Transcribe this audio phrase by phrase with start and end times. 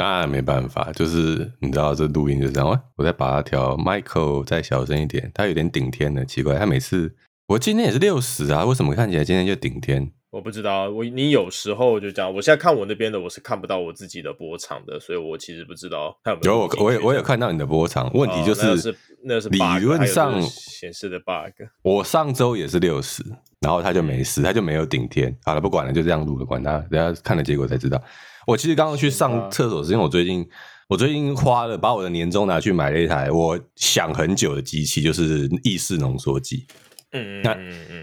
[0.00, 2.80] 那没办法，就是你知道这录音就是这样。
[2.96, 6.58] 我再把它调 Michael 再小声一点，它有点顶天的，奇怪。
[6.58, 7.14] 它每次
[7.48, 10.10] 我今天也是六十啊，为什么看起来今天就顶天？
[10.30, 12.32] 我不知道，我你有时候就这样。
[12.32, 16.52] 我现在看我那边的，我是看不到我自己的波长的，所以我其实不知道它有没有。
[16.52, 21.66] 有我我也我有看到你的波长，问题就是、哦、是那是理论上显示的 bug。
[21.82, 23.24] 我上周也是六十，
[23.60, 25.36] 然后他就没事，他就没有顶天。
[25.44, 28.00] 好了，不管了，就这样录了，管他，等下看了结果才知道。
[28.46, 30.48] 我其实刚刚去上厕所，是因为我最近
[30.88, 36.68] 我最近花了把我的年终拿去买了一台我想很久的机器，就是意式浓缩机。
[37.12, 37.56] 嗯，那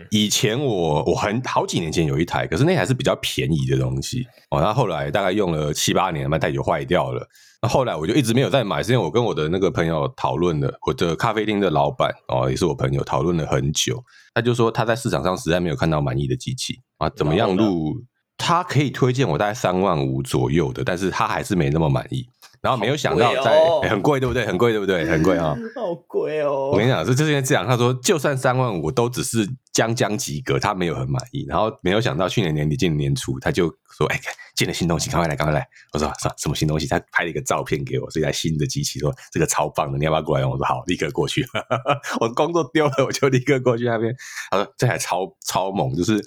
[0.10, 4.60] 以前我我很好几年前有一台，可是那台是比较便宜的东西哦。
[4.60, 7.26] 那后来大概用了七八年，那台就坏掉了。
[7.62, 14.04] 那后来我就一直没有再买，是因为我跟我的那个朋友讨论了，我的咖啡厅的老板哦，也是我朋友，讨论了很久。
[14.34, 17.96] 他就说他在市场上实在没有看到满意的机器啊，怎么样录？
[18.38, 22.28] 他可以推荐我大概三万五左右的，但是他还是没那么满意。
[22.62, 24.46] 然后没有想到在，哦欸、很贵，对不对？
[24.46, 25.06] 很贵，对不对？
[25.06, 25.58] 很贵啊、哦！
[25.76, 26.72] 好贵哦！
[26.72, 27.66] 我跟你讲，这就是因为这样。
[27.66, 31.46] 他说，就算三万五，都只是将将及格，他没有很满意。
[31.48, 34.22] 然后没有想到，去年年底今年年初，他就说：“哎、欸，
[34.56, 41.46] 进了新东西，赶快来，赶快来！”我说：“什什么新东西？”他拍了一个照片给我，是一台新的机器，说：“这个超棒的，你要不要过来？”我说：“好，立刻过去。
[42.20, 44.12] ”我工作丢了，我就立刻过去那边。
[44.50, 46.20] 他说：“这台超超猛，就是。”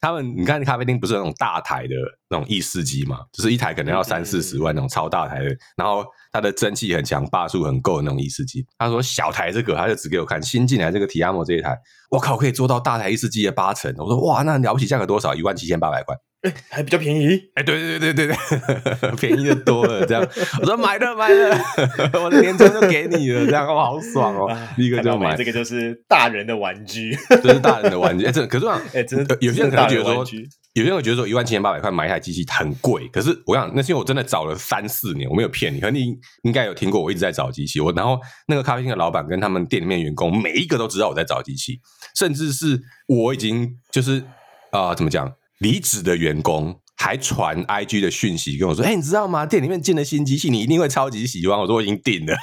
[0.00, 1.94] 他们，你看咖啡厅不是那种大台的
[2.28, 3.20] 那种意式机嘛？
[3.32, 6.04] 就是一台可能要三四十万那种超大台的，然后
[6.34, 8.66] 它的蒸汽很强，霸数很够的那种意式机。
[8.76, 11.78] 他说小台这个，他就只给我看新进来这个提亚莫这一台，
[12.10, 13.94] 我靠，可以做到大台意式机的八成。
[13.98, 15.32] 我说哇，那了不起，价格多少？
[15.32, 16.16] 一万七千八百块。
[16.68, 18.36] 还比较便宜，哎、欸，对对对对对
[19.00, 20.22] 对， 便宜的多了，这样，
[20.60, 21.58] 我说买了买了，
[22.22, 30.24] 我的年终就给你了，这样我好爽哦，立刻就买，这个就是大人的玩具，这是大人的玩具，哎、欸，这可是啊，哎、欸，真的，有些人可能觉得说，
[30.74, 41.80] 有些人会觉得说一万七千八百块买一台机器很贵，可是我想，那是因为我真的找了三四年，我没有骗你，可能你应该有听过，我一直在找机器，我然后那个咖啡厅的老板跟他们店里面员工每一个都知道我在找机器，
[42.16, 44.18] 甚至是我已经就是
[44.72, 45.32] 啊、呃，怎么讲，
[45.64, 46.78] 离职的员工。
[46.96, 49.44] 还传 IG 的讯息跟我说：“哎、欸，你知道吗？
[49.44, 52.34] 店里面进了新机器，你一定会超级喜欢。”我说：“我已经定了。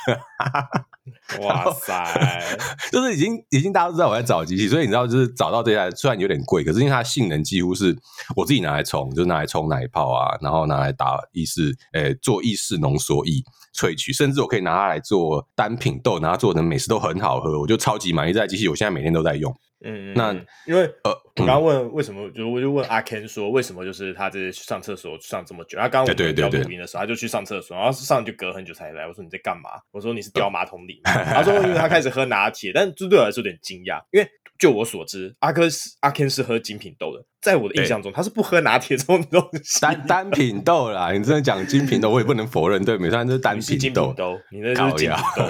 [1.42, 2.46] ”哇塞，
[2.92, 7.98] 就是已经已经大家都知道我在找机器，所以你知道，就是找到这台虽然有点贵，可是因为它性能几乎是
[8.36, 13.42] 我自己拿来冲，就是拿来冲奶泡啊，然后拿来打意式，诶、欸，做意式浓缩液
[13.74, 19.56] 萃取，甚至我可以拿它来做单品豆，拿它做成美式都很好喝，我就超级满意这台机器，我现在每天都在用。
[19.84, 20.34] 嗯，那
[20.66, 25.78] 因为呃，我刚刚问为什么，就我就问阿 Ken 说，为什么就是他这上厕所上这么久？
[25.78, 29.08] 他刚刚我们要录音的时候，他就去上厕所，然后上就隔很久才来。
[29.08, 29.72] 我说你在干嘛？
[29.92, 31.02] 我说你是掉马桶里。
[31.04, 37.26] 他说因为他开始喝拿铁，但这对我来说有点惊讶，因为就我所知，阿哥是阿 Ken 是喝精品豆的。
[37.42, 39.80] 在我的印象中，他是不喝拿铁这种东西。
[39.82, 42.84] 单单品豆啦，你真的讲精品豆，我也不能否认。
[42.86, 44.14] 对，美川是单品豆。
[44.52, 45.44] 你那是精品豆。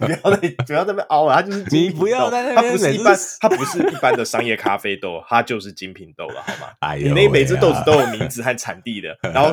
[0.06, 2.72] 不要在不要在那边凹了，它就是你不要在那边。
[2.72, 6.72] 它不是一般，它不是一般的商业咖啡豆，它就是精品豆了，好吗？
[6.80, 9.52] 哎呦，你那每只豆子都有名字和产地的，然后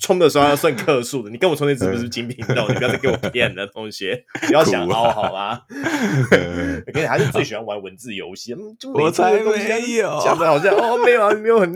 [0.00, 1.30] 冲的时候要算克数的。
[1.30, 5.60] 你跟我冲那只不是精品豆， 你不要再给我骗了，同学，不要想凹好吗？
[6.86, 8.52] 我跟你还是最喜欢玩文字游戏，
[8.92, 9.38] 我才没
[9.96, 11.72] 有讲的好像哦，没有啊没有很。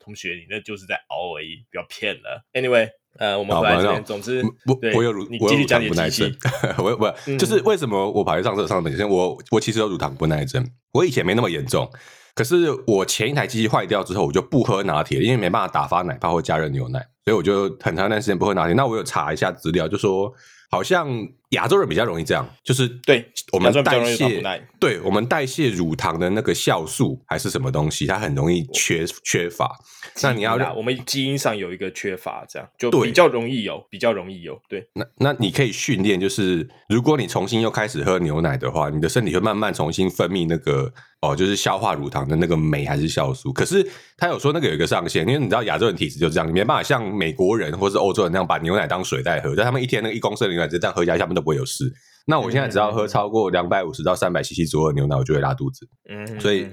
[0.00, 2.44] 同学，你那就是在熬而已，不要骗了。
[2.52, 6.30] Anyway，呃，我们回来这边，总之，我我有乳，我继续讲你的不耐症。
[6.76, 10.62] 我 我、嗯、就是为什么我跑去上厕上本身，我我其实有乳糖不耐症，
[10.92, 11.90] 我以前没那么严重，
[12.34, 18.74] 可是我前一台机器坏掉之后，我就不喝拿铁，因为没办法打发奶泡或加热牛奶，所以我就很长一段时间不喝拿铁。
[18.74, 20.34] 那我有查一下资料，就说。
[20.70, 21.08] 好像
[21.54, 24.40] 亚洲人比较容易这样，就是对我们代谢，
[24.78, 29.76] 对我们代谢乳糖的那个酵素还是什么东西，它很容易缺缺乏。
[30.22, 34.60] 那你要让我们基因上有一个缺乏，这样就比较容易有，比较容易有。
[34.68, 40.92] 对，那那你可以训练，就是如果你重新又开始喝牛奶的话，你的身体会慢慢重新分泌那个。
[41.20, 43.82] 哦，就是消化乳糖的那个酶还是酵素，可是
[44.18, 51.92] 他有说那个有一个上限，因为你知道亚洲人体质就是这样，你没办法像美国人或是欧洲人那样把牛奶当水在喝，但他们一天那个一公升牛奶就这样喝下去，他们都会有事。
[52.26, 55.86] 那我现在只要喝超过两百五十到三百 CC 左右的牛奶，我就会拉肚子。
[56.08, 56.68] 嗯，所以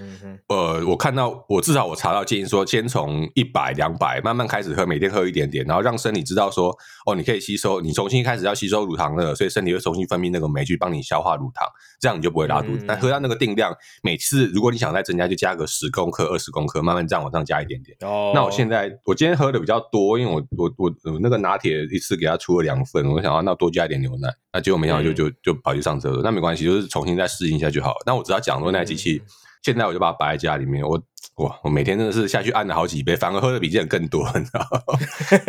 [0.47, 6.75] 呃，我看到我至少我查到建议说，先从一百、两百慢慢开始喝，每天喝一点点，然后让身体知道说，
[7.05, 11.67] 哦，你可以吸收，你重新开始要吸收乳糖了，所以身体会重新分泌那个酶去帮你消化乳糖，
[11.99, 12.85] 这样你就不会拉肚子。
[12.87, 13.73] 但喝到那个定量，
[14.03, 17.97] 每次如果你想再增加，就加个十公克、二十公克，慢慢这样往上加一点点。
[18.01, 20.71] 哦，那我现在我今天喝的比较多，因为我我
[21.11, 26.21] 我那个拿铁一次给他出了两份，我想要那多加一点牛奶，那结果没想到就就就跑去上车了。
[26.23, 28.03] 那没关系，就是重新再适应一下就好了。
[28.05, 29.27] 那我只要讲说那台机器，嗯、
[29.63, 30.83] 现在我就把它摆在家里面。
[30.83, 31.01] 我
[31.35, 34.99] 哇，我每天真的是下去按了好几杯，反而喝的比之前更多，你知道吗？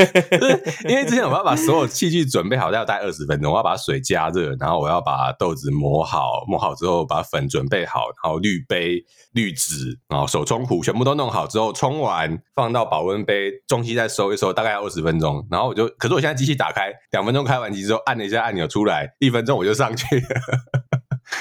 [0.89, 15.47] 因为之前我要把所有器具准备好，要待二十分钟，我要把水加热，然后我要把豆子磨好，磨好之后把粉准备好，然后滤杯、滤纸，然后手冲壶全部都弄好之后，冲完放到保温杯，中期再收一收，大概要二十分钟。
[15.51, 20.23] 然后我就，可是我现在机器打开，两分钟开完机之后，按了一下按钮出来，一分钟我就上去了。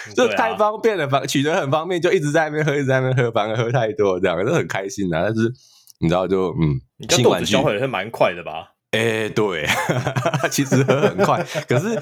[0.16, 5.22] 这太方便了，方取得很方便，就一直在那边喝，一直在那边喝，反而喝太多，这样都很开心啊。
[5.24, 5.52] 但是
[6.00, 8.74] 你知道就，就嗯，你这豆子消耗也是蛮快的吧？
[8.92, 9.66] 哎、欸，对，
[10.52, 11.98] 其实喝很快， 可是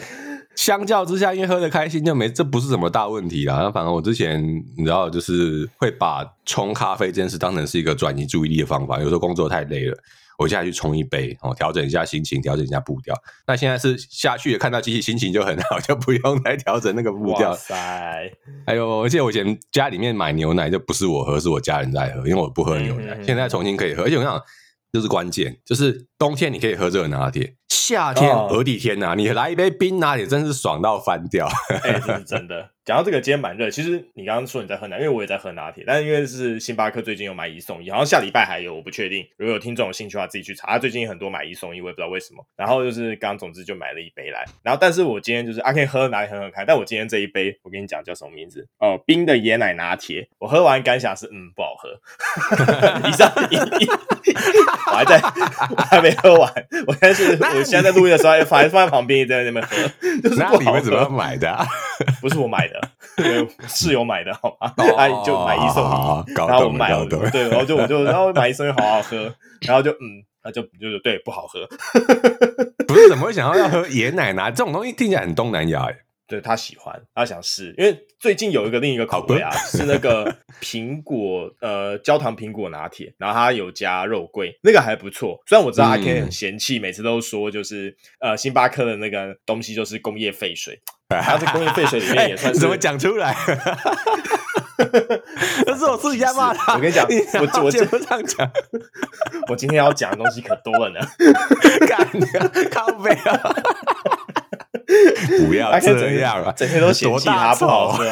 [0.55, 3.57] 相较之下，因为喝的开心，就没这不是什么大问题啦。
[3.61, 4.43] 那反而我之前
[4.77, 8.99] 你知道，就是会把冲咖啡这件事当成是一个转移注意力的方法。
[8.99, 9.97] 有时候工作太累了。
[10.39, 13.13] 我现在去冲一杯，哦，调整一下心情，调整一下步调。
[13.45, 17.49] 那现在是下去看到机器，心情就很好，就不用再调整那个步调。
[17.49, 18.31] 哇塞！
[18.65, 23.13] 还有，而且我以前家里面买牛奶就不是我喝，是我家人在喝，因为我不喝牛奶。
[23.15, 24.41] 嗯嗯嗯，现在重新可以喝，而且我想，
[24.93, 27.55] 这是关键，就是冬天你可以喝这个拿铁。
[27.69, 31.47] 夏天，而地天呐、啊，你来一杯冰拿铁，真是爽到翻掉。
[31.83, 32.69] 哎、欸，这是真的。
[32.83, 33.69] 讲到这个，今天蛮热。
[33.69, 39.23] 其实你刚刚说你在喝奶，因为我也在喝拿铁，但是因为是星巴克最近有买一送一，好像下礼拜还有，我不确定。
[39.37, 40.69] 如果有听众有兴趣的话，自己去查。
[40.69, 42.43] 他最近很多买一送一，我也不知道为什么。
[42.55, 44.43] 然后就是刚刚总之就买了一杯来。
[44.63, 48.67] 然后但是我今天就是阿 Ken 喝拿铁很好看，但我今天这一杯，我跟你讲叫什么名字？
[48.79, 50.27] 哦，冰的椰奶拿铁。
[50.39, 51.89] 我喝完感想是，嗯，不好喝。
[53.07, 53.85] 以上一，
[54.87, 55.21] 我还在，
[55.69, 56.51] 我还没喝完。
[56.87, 58.43] 我现在是，我现在在录音的时候还。
[58.69, 59.75] 放在旁边，在那边喝，
[60.21, 60.57] 就是不好喝。
[60.57, 61.49] 那你们怎么买的？
[61.49, 61.65] 啊？
[62.21, 62.79] 不是我买的，
[63.67, 64.73] 室友买的，好吗？
[64.97, 71.67] 哎、哦， 就买一送一，然后我买了，对，然后就我就然后买一送一，好好喝，然后就嗯，那就就是对，不好喝。
[72.87, 74.91] 不是怎么会想要要喝椰奶呢这种东西？
[74.93, 75.95] 听起来很东南亚哎。
[76.29, 80.31] 对，他喜欢，他想试，因为最近有一个另一个口味啊，是那个
[80.61, 85.39] 苹果呃焦糖苹果拿铁，然后它有加肉桂，那个还不错。
[85.47, 90.79] 虽然我知道阿 Ken 很嫌弃，嗯、每次都说就是呃星巴克的那个东西就是工业废水，
[91.09, 93.35] 然后在工业废水里面也算是、欸、怎么讲出来？
[95.65, 96.75] 这是我自己在骂他。
[96.75, 97.05] 我跟你讲，
[97.41, 98.49] 我我节目上讲，
[99.49, 100.99] 我今天要讲的东西可多了呢，
[101.85, 102.07] 干
[102.69, 103.55] 咖啡啊！
[105.45, 106.51] 不要这样啊！
[106.51, 108.05] 整天都嫌弃他不好喝，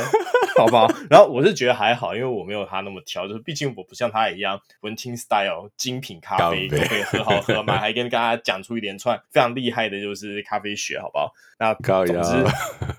[0.58, 0.88] 好不好？
[1.10, 11.32] 然后我是觉得还好，因为我没有他那么挑，就是毕竟我不像他一样文青 style 精品咖啡都可以喝好喝嘛， 还跟大家讲出一连串非常厉害的，就是咖啡学，好不好？
[11.60, 12.46] 那总之，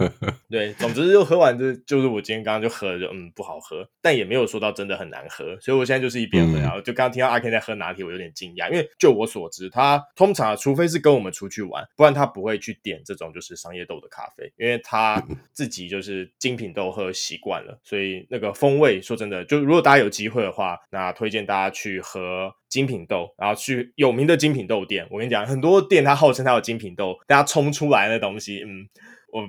[0.51, 15.23] 对，总之就喝完就就是我今天刚刚就喝了就嗯不好喝，但也没有说到真的很难喝，所以我现在就是一边喝，然后就刚刚听到阿 Ken 在喝拿铁，我有点惊讶，因为就我所知，他通常除非是跟我们出去玩，不然他不会去点这种就是商业豆的咖啡，因为他
[15.53, 25.06] 自己就是精品豆喝习惯了，所以那个风味说真的，就如果大家有机会的话，那推荐大家去喝精品豆，然后去有名的精品豆店。
[25.11, 28.88] 我跟你讲，很多店它号称它有精品豆，大家冲出来的东西，嗯，
[29.31, 29.43] 我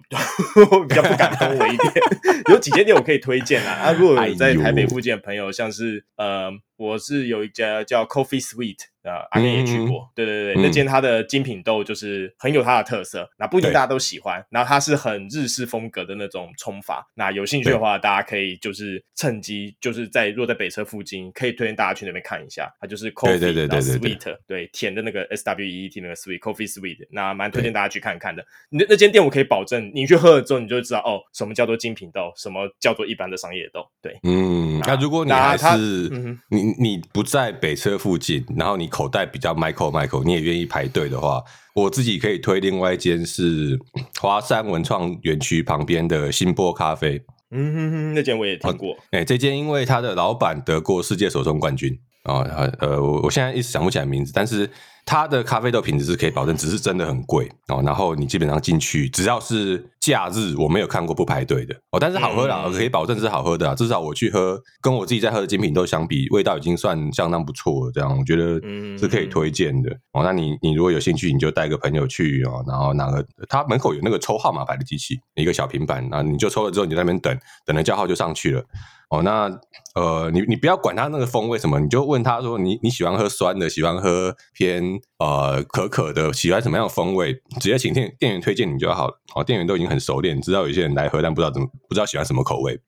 [0.71, 1.93] 我比较不敢恭维一点。
[2.51, 8.77] 有几间店我可以推荐啊，啊，如果有在台北附近的朋友，像是呃，我是有一家叫 Coffee Sweet。
[9.01, 14.45] 啊，阿 Ken 也去过，嗯、对对对，嗯、那间它的精品豆就是很有它的特色，那不一定大家都喜欢。
[14.49, 22.69] 然后它是很日式风格的那种冲法，那有兴趣的话，大家可以就是趁机就是在若在北车附近，可以推荐大家去那边看一下。
[22.81, 28.45] 它就是 Coffee 对对对对 Sweet，对甜的那个 S W E E T 那个 Sweet Coffee Sweet，那蛮推荐大家去看看的。
[28.69, 33.87] 那那间店我可以保证，你去喝了之后，你就知道哦，什么叫做精品豆，什么叫做一般的商业豆。
[34.01, 38.89] 对，嗯，那如果你还是你你不在北车附近，然后你。
[38.89, 41.41] 口袋比较 Michael Michael，你也愿意排队的话，
[41.73, 43.79] 我自己可以推另外一间是
[44.19, 47.21] 华山文创园区旁边的新波咖啡。
[47.51, 48.93] 嗯哼哼，那间我也听过。
[49.11, 54.69] 哎、哦欸，这间因为他的老板得过世界手冲冠军啊、哦，呃，我我现在一时想不起来名字，但是。
[55.05, 57.81] 它的咖啡豆品质是可以保证，只是真的很贵哦。
[57.83, 61.99] 然后你基本上进去，只要是假日，我没有看过不排队的哦。
[61.99, 63.73] 但是好喝啦，嗯、可以保证是好喝的啊。
[63.73, 67.91] 至少我去喝，跟我自己在喝的精品豆相比，味道已经算相当不错了。
[67.91, 68.61] 这样我觉得
[68.99, 70.23] 是可以推荐的、嗯、哦。
[70.23, 77.35] 那你你如果有兴趣，你就带个朋友去哦，然后拿个他门口有那个抽号码牌的机器，一个小平板，啊你就抽了之后，你在那边等，
[77.65, 78.63] 等了叫号就上去了。
[79.09, 79.49] 哦，那
[79.95, 84.83] 呃，你你不要管他那个风味什么，你就问他说，你你喜欢喝酸的，喜欢喝偏
[85.17, 89.19] 呃可可的，喜欢什么样的风味，直接请店店员推荐你就好了。
[89.33, 92.79] 哦，店员都已经很熟练，知道有些人来喝，但不知道怎么不知道喜欢什么口味。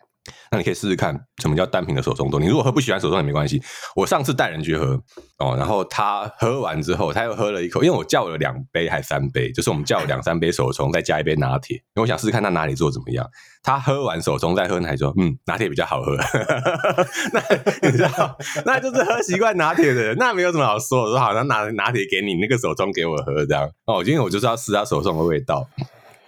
[0.51, 2.37] 那你可以试试看什么叫单品的手冲豆。
[2.37, 3.61] 你如果喝不喜欢手冲也没关系。
[3.95, 5.01] 我上次带人去喝
[5.39, 13.27] 哦，然后他喝完之后，他又喝了一口，因为我叫了两杯还三杯，就是我们叫了两三杯手冲，再加一杯拿铁，因为我想试试看他哪里做怎么样。
[13.63, 16.15] 他喝完手冲再喝奶，说嗯，拿铁比较好喝。
[17.33, 17.41] 那
[17.81, 21.03] 你知道，那就是喝习惯拿铁的人，那没有什么好说。
[21.03, 25.67] 我说好，那拿拿铁给你，那个手冲给我喝，这样哦，因为我就是要试他手冲的味道。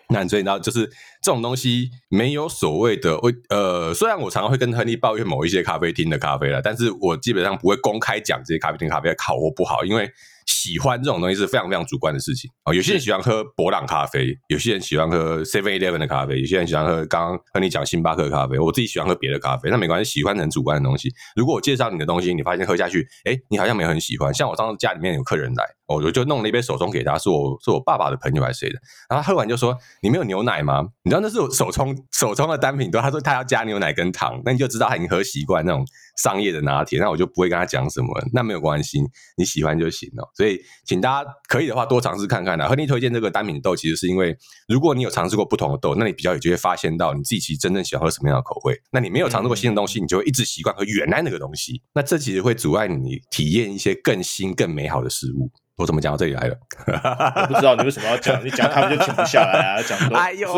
[0.09, 0.87] 那所以你知道，就是
[1.23, 10.11] 这种东西没有所谓的，我呃，虽然我常常会跟亨利抱怨某一些咖啡厅的咖啡啦，但是我基本上不会公开讲这些咖啡厅咖啡好或不好，因为。
[10.45, 12.73] 喜欢这种东西是非常非常主观的事情哦。
[12.73, 18.59] 有些人喜欢喝伯朗咖啡，有些人喜欢喝 Seven Eleven 的咖啡，有些人喜欢喝刚刚和你讲星巴克咖啡。
[18.59, 21.09] 我自己喜欢喝别的咖啡，那没关系，喜欢很主观的东西。
[21.37, 24.33] 如果我介绍你的东西，你发现喝下去，哎，你好像没有很喜欢。
[24.33, 28.77] 像我上次家里面有客人来，我就就弄了一杯手冲给他，是我是我爸爸的朋友还是谁的，
[29.09, 35.85] 然后他喝完就说：“你没有牛奶吗？”知道那是我手冲手冲的单品，对，他说他要加牛奶跟糖，那你就知道他已经喝习惯那种
[36.17, 38.99] 商业的拿铁，那我就不会跟他讲什么，那没有关系，
[39.37, 40.27] 你喜欢就行了。
[40.35, 42.67] 所以，请大家可以的话多尝试看看啦。
[42.67, 44.35] 和你推荐这个单品豆，其实是因为
[44.67, 48.75] 如果你有尝试过不同的豆，那你比较有机会发现到你自己其实真正喜欢喝什么样的口味。
[48.91, 51.81] 那你没有尝试过新的东西，你就会一直习惯喝原来那个东西。
[51.93, 55.51] 那这其实会阻碍你体验一些更新、更美好的事物。
[55.75, 56.55] 我怎么讲到这里来了？
[56.87, 59.81] 我不知道你为什么要讲，你讲他们就停不下来啊！
[59.81, 60.53] 讲多，哎呦，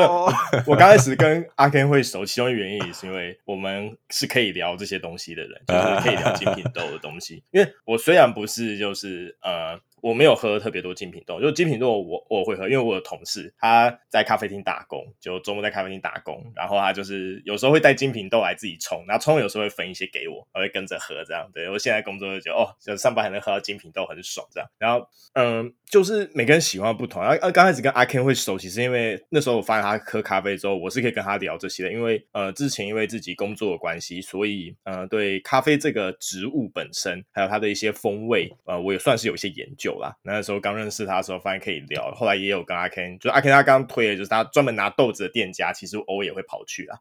[0.66, 7.44] 我刚开始跟阿 Ken 会熟，其中原因也是因为我们是可以聊这些东西的人，就是可以聊精品豆的东西。
[7.52, 9.80] 因为我虽然不是就是呃。
[10.06, 21.50] 我没有喝特别多精品豆，就精品豆我我会喝，因为我有同事他在咖啡厅打工，就周末在咖啡厅打工，然后他就是有时候会带精品豆来自己冲，然后冲有时候会分一些给我，我会跟着喝这样。
[21.52, 24.70] 对，我现在工作就觉得哦，就上班还能喝到精品豆很爽这样。
[24.78, 27.24] 然后嗯，就是每个人喜欢不同。
[27.24, 39.95] 然后刚开始跟阿 Ken 会熟，其实因为那时候我发现他喝咖啡之后，我是可以跟他聊这些的，因为呃之前因为自己工作的关系，所以呃对咖啡这个植物本身还有它的一些风味，呃我也算是有一些研究。
[40.24, 42.12] 那时候刚认识他的时候，发现可以聊。
[42.12, 46.98] 后来也有跟阿 Ken，就阿 Ken 他刚推的就是他专门拿豆子的店家，其实我偶尔也会跑去啊，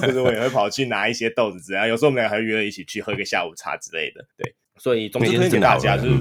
[0.02, 4.24] 就是我也会跑去拿一些豆子，之类有时候我们俩还约了一起去喝个下午茶之类的。
[4.36, 6.16] 对，所以总之推荐大家就是。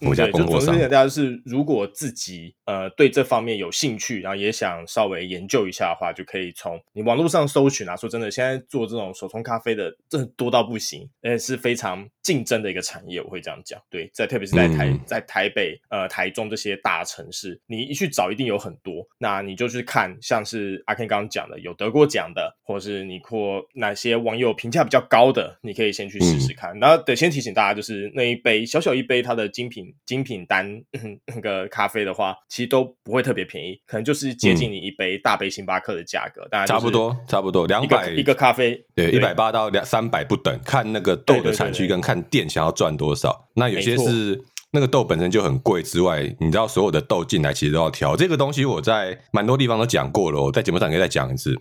[0.00, 7.96] 嗯、对，就总之大家是，如果自己呃对这方面有兴趣，然后也想稍微研究一下的话，就可以从你网络上搜寻啊。
[7.96, 13.22] 说真的，现在做这种手冲咖啡的，真的多到不行，而且是非常竞争的一个产业。
[13.22, 19.06] 我会这样讲，对，在特别是在台、嗯、在台北、呃台中这些大城市，你一去找一定有很多。
[19.18, 26.76] 那你就去看，像是阿 Ken 刚刚讲的，有得过奖的，或是你或哪些网友评价比较高的，你可以先去试试看。
[26.76, 29.85] 嗯、然后得先提醒大家，就是那一杯小小一杯，它的精品。
[30.04, 30.82] 精品单
[31.34, 43.48] 那个咖啡的话，其实都不会特别便宜，可能就是接近你一杯大杯星巴克的价格，大概差不多差不多两百一个咖啡，对，一百八到两三百不等，看那个豆的产区跟看店想要赚多少。
[43.54, 48.16] 那有些是那个豆本身就很贵之外，你知道所有的豆进来其实都要挑。
[48.16, 51.54] 这个东西我在蛮多地方都讲过了，我在节目上可以再讲一次。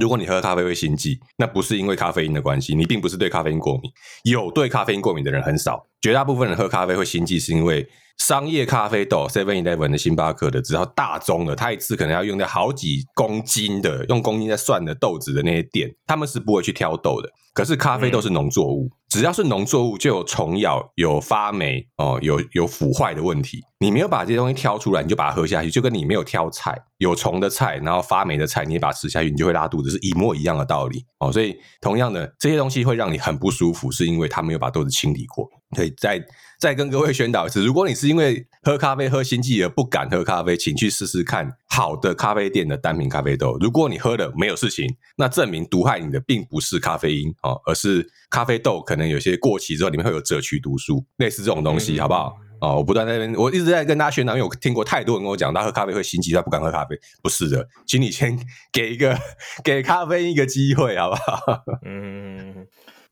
[0.00, 3.90] 如果你喝咖啡会心悸，那不是因为咖啡因的关系，你并不是对咖啡因过敏。
[4.24, 7.86] 有对咖啡因过敏的人很少，绝大部分人喝咖啡会心悸，是因为
[8.16, 17.30] 商业咖啡豆，Seven Eleven 的、星巴克的，只要大宗的，它一次可能要用掉好几公斤的，用公斤在算的豆子的那些店，他们是不会去挑豆的。
[17.52, 23.62] 可是咖啡豆是农作物，只要是农作物就有虫咬、有发霉哦，有有腐坏的问题。
[23.78, 31.32] 你没有把这些东西挑出来，你就把它喝下去，就跟你没有挑菜，有虫的菜，然后发霉的菜，你也把它吃下去，你就会拉肚子，是一模一样的道理哦。
[31.32, 35.48] 所以同样的，这些东西会让你很不舒服，是因为它没有把豆子清理过。
[35.74, 36.22] 所以再
[36.58, 43.56] 再跟各位宣导一次，如果你是因为喝咖啡喝心悸而不敢喝咖啡，请去试试看好的咖啡店的单品咖啡豆。
[43.60, 52.34] 如果你喝了没有事情，那证明毒害你的并不是咖啡因哦，而是咖啡豆可能有些过期之后里面会有赭曲毒素，类似这种东西，好不好？
[52.58, 56.98] 哦，我不断在那边，我一直在跟大家宣导，因为我听过太多人跟我讲，他喝咖啡会心悸，他不敢喝咖啡。
[57.22, 58.34] 不是的，请你先
[58.72, 59.18] 给一个
[59.62, 61.64] 给咖啡一个机会，好不好？
[61.84, 62.66] 嗯。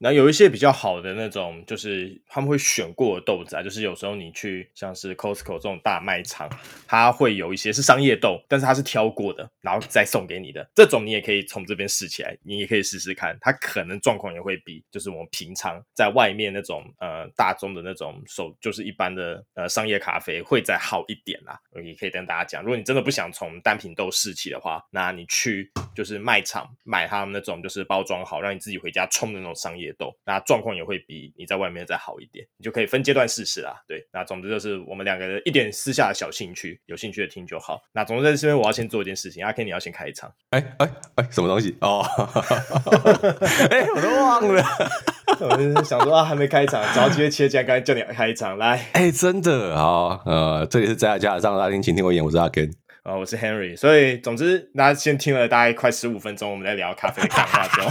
[0.04, 6.46] 那有一些比较好的那种，就是他们会选过的豆子啊，就是有时候你去像是 Costco 这种大卖场，
[6.87, 21.58] 它会有一些是商业豆，但是它是挑过的，然后再送给你的，这种你也可以从这边试起来，你也可以试试看，它可能状况也会比就是我们平常在外面那种呃大众的那种手，就是一般的呃商业咖啡会再好一点啦。
[21.82, 29.93] 也可以跟大家讲，如果你真的不想从单品豆试起的话，那你去就是卖场买他们那种就是包装好，让你自己回家冲的那种商业。
[29.98, 33.74] 豆，那状况也会比你在外面再好一点，你就可以分阶段试试啦。
[33.86, 37.80] 对，那总之就是我们两个人一点私下的小兴趣，有兴趣的听就好。
[37.92, 40.32] 那总之在这边我要先做一件事情，阿 Ken 你要先开场。
[40.50, 41.76] 哎哎哎，什么东西？
[41.80, 42.04] 哦，
[43.70, 44.64] 哎、欸，我都忘了。
[45.40, 48.76] 我就是想说啊，还没开场，找机会切进来，刚才叫你开场来。
[48.92, 52.70] 哎、欸，真的好，呃，这里是在家上大厅，请听我演，我是阿 Ken。
[53.04, 57.84] 啊、哦，我是 Henry，所以总之，大家先听了大概快十五分钟，我们在聊咖啡的看法中，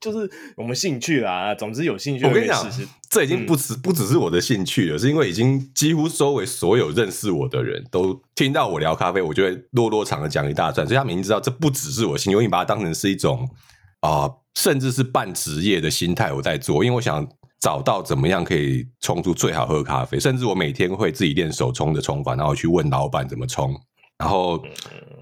[0.00, 1.52] 就是我们兴趣啦。
[1.52, 2.64] 总之有兴趣，我跟你讲，
[3.10, 13.50] 这已经不只、嗯、不只是我的兴趣了，是因为已经几乎周围所有认识我的人都听到我聊咖啡，我就会落落场的讲一大串，所以他们已经知道这不只是我兴趣，我已经把它当成是一种
[13.98, 17.28] 啊、呃，甚至是半职业的心态我在做，因为我想。
[17.62, 23.72] 找到怎么样可以冲出最好喝的咖啡，甚至我每天会自己练手冲的冲法，然后去问老板怎么冲。
[24.18, 24.60] 然后，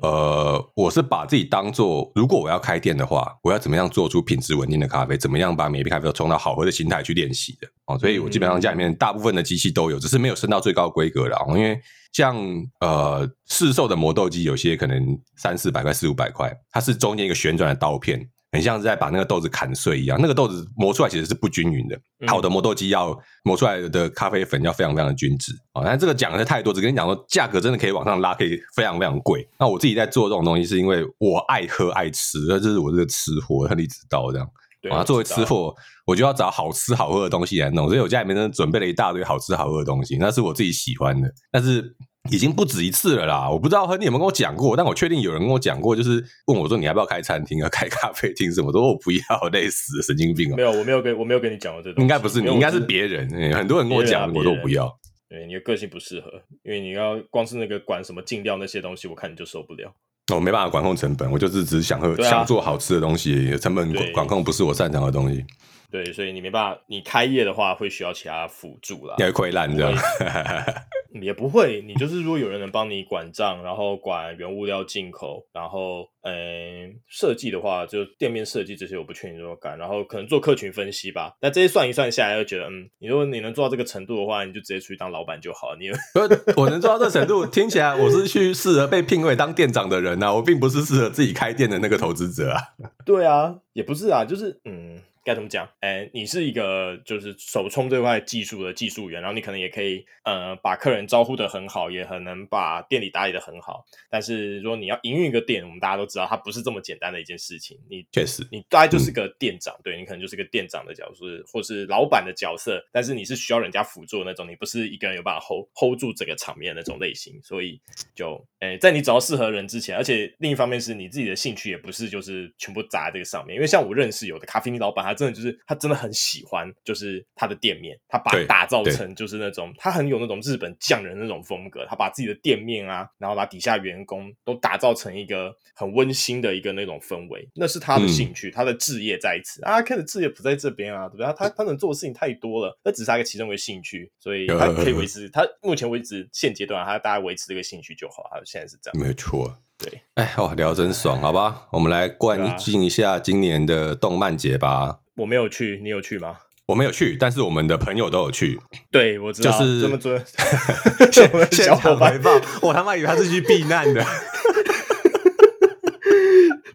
[0.02, 5.18] 呃，我是把自己当做，如果我要开店的话，我要怎么样做出品质稳定的咖啡？
[5.18, 7.68] 怎么样把每一杯咖啡都冲到好喝的心态去练习的？
[7.86, 11.36] 哦，所以我基本上家里面大部分的机器都有，只是没有升到最高规格了。
[11.48, 11.78] 因为
[12.12, 12.36] 像
[12.80, 18.28] 呃市售的磨豆机，有些可能三四百块、四五百块，它是中间一个旋转的刀片。
[18.52, 21.96] 很像是在把那个豆子砍碎一样，那个豆子磨出来其实是不均匀的。
[22.26, 25.82] 好的磨豆机要磨出来的咖啡粉要非常非常的均质啊。
[25.84, 29.48] 但这个讲的太多，只跟你讲说价格真的可以往上拉，可以非常非常贵。
[29.58, 34.48] 那我自己在做这种东西，是因为我爱喝爱吃，那这是我这个吃货，很你知道这样。
[34.82, 35.74] 对啊，作为吃货，
[36.06, 41.94] 我就要找好吃好喝的东西来弄，所以我家里面真的准备了一大堆好吃好喝的东西，那是我自己喜欢的，但是。
[42.30, 48.68] 已经不止一次了啦，我不知道和你有没有跟我讲过，但我确定有人跟我讲过，就是问我说，你要不要开餐厅啊，开咖啡厅什么？
[48.68, 50.56] 我说我不要，累死，神经病啊！
[50.56, 53.54] 没有，我没有跟我没有跟你讲过这东西，应该不是你，应该是别人、欸。
[53.54, 54.94] 很多人跟我讲，我都不要。
[55.28, 56.30] 对，你的个性不适合，
[56.62, 59.90] 因为你要光是那个管什么进料那些东西，我看你就受不了。
[60.34, 65.44] 我没办法管控成本，我就是只是想喝、啊、想做好吃的东西，成本管管控不是我擅长的东西。
[65.90, 69.16] 对，所以你没办法，你开业的话会需要其他辅助啦。
[69.18, 69.94] 你会溃烂这样？
[71.20, 81.34] 也不会，你就是如果有人能帮你管账，然后管原物料进口，然后嗯设计的话，就店面设计这些我不劝你这么干，然后可能做客群分析吧。
[81.40, 85.78] 那这些算一算下来，就觉得嗯，你如果你能做到这个程度的话，你就直接出去当老板就好了。
[85.80, 85.90] 你
[86.56, 92.60] 我能做到这个程度，听起来我是去适合被聘为当店长的人呐、啊，我并不是适合自己开店的那个投资者啊。
[93.04, 95.00] 对啊，也不是啊，就是嗯。
[95.30, 95.68] 该怎么讲？
[95.78, 103.84] 哎，你是一个就是手冲这块技术的技术员，然后你可能也可以呃把客人招呼的很好，也很能把店里打理的很好。
[104.10, 107.78] 但是如果你要营运一个店，我们大家都知道，它不是这么简单的一件事情。
[107.88, 112.84] 你确实，你大概就是个店长，嗯、对你可能就是个店长的角色，或是老板的角色。
[112.90, 117.40] 但是你是需要人家辅助的那种，你不是一个人有办法 hold hold 住整个场面的那种类型。
[117.42, 117.80] 所以
[118.14, 123.54] 就哎，在你找到适合人之前，而且另一方面是你自己的兴趣也不是就是全部砸在这个上面。
[123.54, 126.00] 因为像我认识有的咖啡厅老板，他真的就是他真的。
[126.00, 141.26] 很喜欢，就是他的店面，他把它打造成就是那种，他很有那种日本匠人那种风格，他把自己的店面啊，然后把底下员工都打造成一个很温馨的一个那种氛围，那是他的兴趣，嗯、他的置业在此啊，看的志业不在这边啊，对不对？
[141.36, 155.00] 他他能做的事情太多了，那只是他一个其中一个兴趣，所以他可以维持，他目前为止现阶段他大概维持这个兴趣就好，他现在是这样，没错，对，哎，哇，聊真爽，好吧，我们来关进一下今年的动漫节吧。
[155.20, 156.38] 我没有去，你有去吗？
[156.64, 158.58] 我没有去，但是我们的朋友都有去。
[158.90, 160.18] 对，我知道，就是这么做。
[161.52, 162.18] 小伙伴，
[162.62, 164.02] 我他妈以为他是去避难的。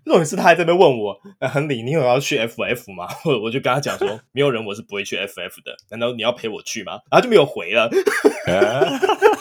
[0.06, 3.08] 这种是他还在那边问我，呃、亨利，你有要去 FF 吗？
[3.26, 5.76] 我我就跟他讲说，没有人，我是不会去 FF 的。
[5.90, 7.00] 难道你要陪我去吗？
[7.10, 7.90] 然后就没有回了。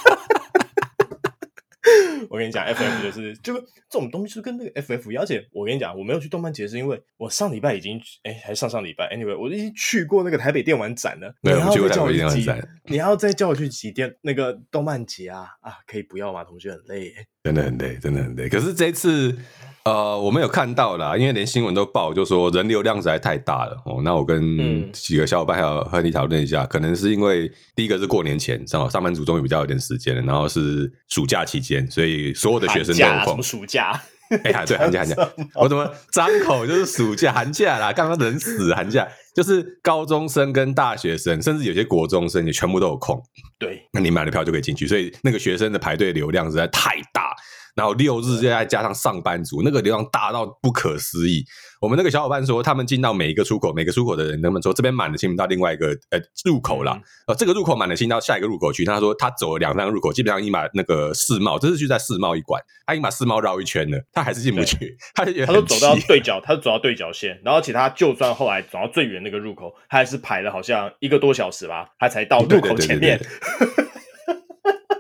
[2.35, 5.23] 我跟你讲， FF 就是就这种东西，就跟那个 FF 一样。
[5.23, 11.33] 而且我跟你讲，我没有去动漫节，是因为我上礼拜已经哎、欸，还上上礼拜，anyway，我已经去过那个台北电玩展了。
[11.43, 15.79] 没有去过台北电玩展，你要再叫我去挤电那个动漫节啊啊！
[15.87, 16.43] 可以不要吗？
[16.43, 17.13] 同学很累，
[17.45, 18.49] 真的很累，真的很累。
[18.49, 19.39] 可是这一次。
[19.87, 24.01] 呃，我们有看到啦，因为连新闻都报，就说人流量实在太大了哦。
[24.03, 33.43] 那我跟几个小伙伴还有和你讨论一下，嗯，可能是因为第一个是过年前，正好上班族终于比较有点时间了，然后是暑假期间，所以所有的学生都有空。
[33.43, 34.01] 暑假？
[34.43, 37.93] 哎呀，对， 寒假寒假，我怎么张口就是暑假寒假啦？
[37.93, 43.23] 刚刚人死寒假，就是高中生跟大学生，甚至有些国中生也全部都有空。
[43.59, 47.35] 对，那你买了票就可以进去，所以那个学生的排队流量实在太大。
[47.75, 51.45] 然后六日再加上上班族，那个流量大到不可思议。
[51.81, 56.99] 我们那个小伙伴说，他们进到每一个出口，每个出口的人，他们说这边满了，进不到另外一个呃入口了。
[57.27, 58.85] 呃，这个入口满了，进到下一个入口去。
[58.85, 64.97] 他说他走了两三个入口，基本上已经把那个世贸，这是就在世贸一馆，他已经把世贸绕一圈了，他还是进不去。
[65.15, 73.21] 他就觉得他说走到对角，他走到对角线，然后其他就算后来走到最远那个入口，他还是排了好像一个多小时吧，他才到入口前面。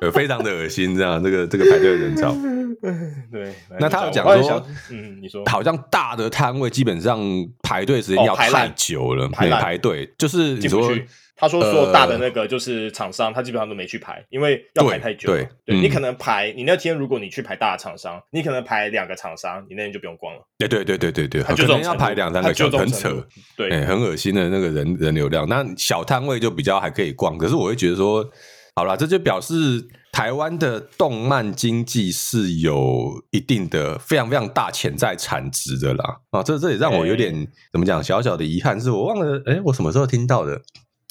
[0.03, 2.35] 呃，非常的恶心，这样这个这个排队的人潮。
[3.33, 7.19] 对，那他有讲说，嗯，你说好像大的摊位基本上
[7.63, 10.91] 排队时间要太久了，排排队就是你说，
[11.37, 15.29] 他说说大的那个就是厂商，他基本上都没去排，因为要排太久。
[15.29, 20.41] 对，对你可能排你那天如果你去排大的厂商，你可能排两个厂商，你那天就不用逛了。
[20.59, 25.49] 对对对对对对，可能要排两三个小时，很扯，对，很恶心的那个人人流量。
[25.49, 28.25] 那小摊位就比较还可以逛，可是我会觉得说。
[28.77, 29.55] 好了，这就表示
[30.15, 36.21] 台湾的动漫经济是有一定的非常非常大潜在产值的啦。
[36.31, 40.63] 啊，这这也让我有点、欸、怎么讲小小的遗憾，是我忘了，哎，我什么时候听到的？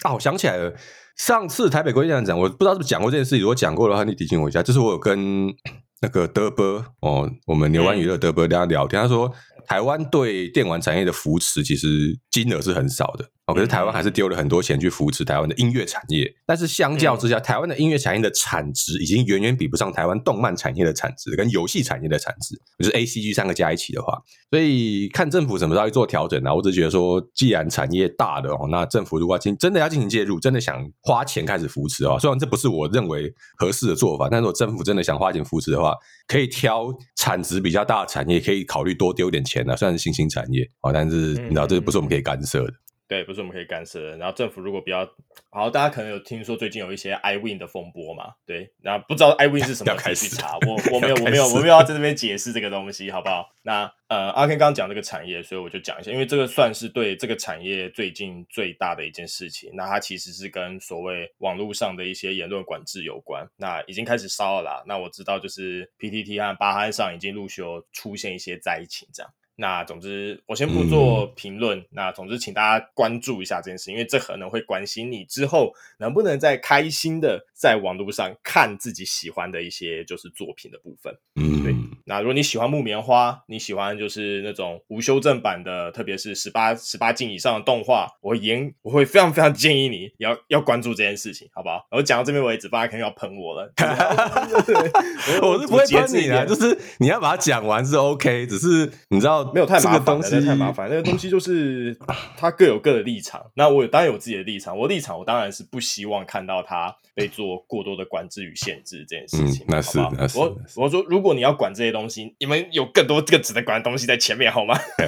[0.03, 0.73] 啊，我想起来了，
[1.17, 4.63] 上次台北国际展，我不知道是不是讲过这件事情，如果讲过的话，你提醒我一下。
[4.63, 5.53] 就是我有跟
[5.99, 9.29] 那个德波哦，我们牛湾娱乐德波跟他聊天，他说
[9.67, 13.25] 台湾对电玩产业的扶持其实金额是很少的。
[13.45, 24.17] 哦，可是台湾还是丢了很多钱去扶持台湾的音乐产业，但是相较之下，台湾的音乐产业的产值已经远远比不上台湾动漫产业的产值跟游戏产业的产值，就是 A、C、G 三个加一起的话，
[24.49, 26.53] 所以看政府什么时候去做调整啊？
[26.53, 35.93] 我只觉得说，既然产业大的哦，那政府如果要进真的要进行介入，真的想花钱开始扶持啊，虽然这不是我认为合适的做法，但是我政府真的想花钱扶持的话，
[36.27, 42.73] 可以挑产值比较大的产业，可以考虑多丢点钱啊，虽然是新兴产业啊，但是你知道这不是我们可以干涉的。
[43.13, 44.17] 对，不是我们可以干涉的。
[44.17, 45.08] 然后政府如果比较
[45.52, 48.34] 好，大家可能有听说最近有一些 iWin 的风波嘛？
[48.43, 50.58] 对，然后不知道 iWin 是什么，要开始去查。
[50.65, 53.47] 我 我没有我没有我没有要在这边解释这个东西，好不好？
[53.62, 59.69] 那呃，阿 Ken 刚刚讲这个产业，所以我就讲一下，因为这个算是对这个产业最近最大的一件事情。
[59.76, 63.47] 那它其实是跟所谓网络上的一些言论管制有关。
[63.56, 64.84] 那已经开始烧了啦。
[64.88, 69.32] 那我知道就是 PTT 和巴哈上已经陆续出现一些灾情，这样。
[69.63, 71.80] 那总之，我先不做评论。
[71.80, 81.17] 嗯、那总之，请大家关注一下这件事，因为这可能会关心你之后能不能再开心的在网络上看自己喜欢的一些就是作品的部分。
[81.36, 81.73] 嗯，对。
[82.05, 91.85] 那如果你喜欢木棉花，你喜欢就是那种无修正版的，特别是十八十八禁以上的动画，我会严，我会非常非常建议你要要关注这件事情，好不好？
[91.91, 93.71] 我讲到这边为止，大家肯定要喷我了。
[95.41, 99.43] 我是不会喷你的，就是你要把它讲完是 OK，只是你知道。
[99.53, 100.89] 没有太麻烦，那太麻烦。
[100.89, 101.95] 那个东西就是
[102.35, 103.39] 它各有各的立场。
[103.53, 104.75] 那我当然有自己的立场。
[104.75, 109.63] 我立场，我当然是不希望看到他被做过多的管制与限制这件事情。
[109.67, 110.39] 那是，那是。
[110.39, 114.77] 我我说，如果你要管这些东西，你们有更多更值得管的东西在前面，好吗？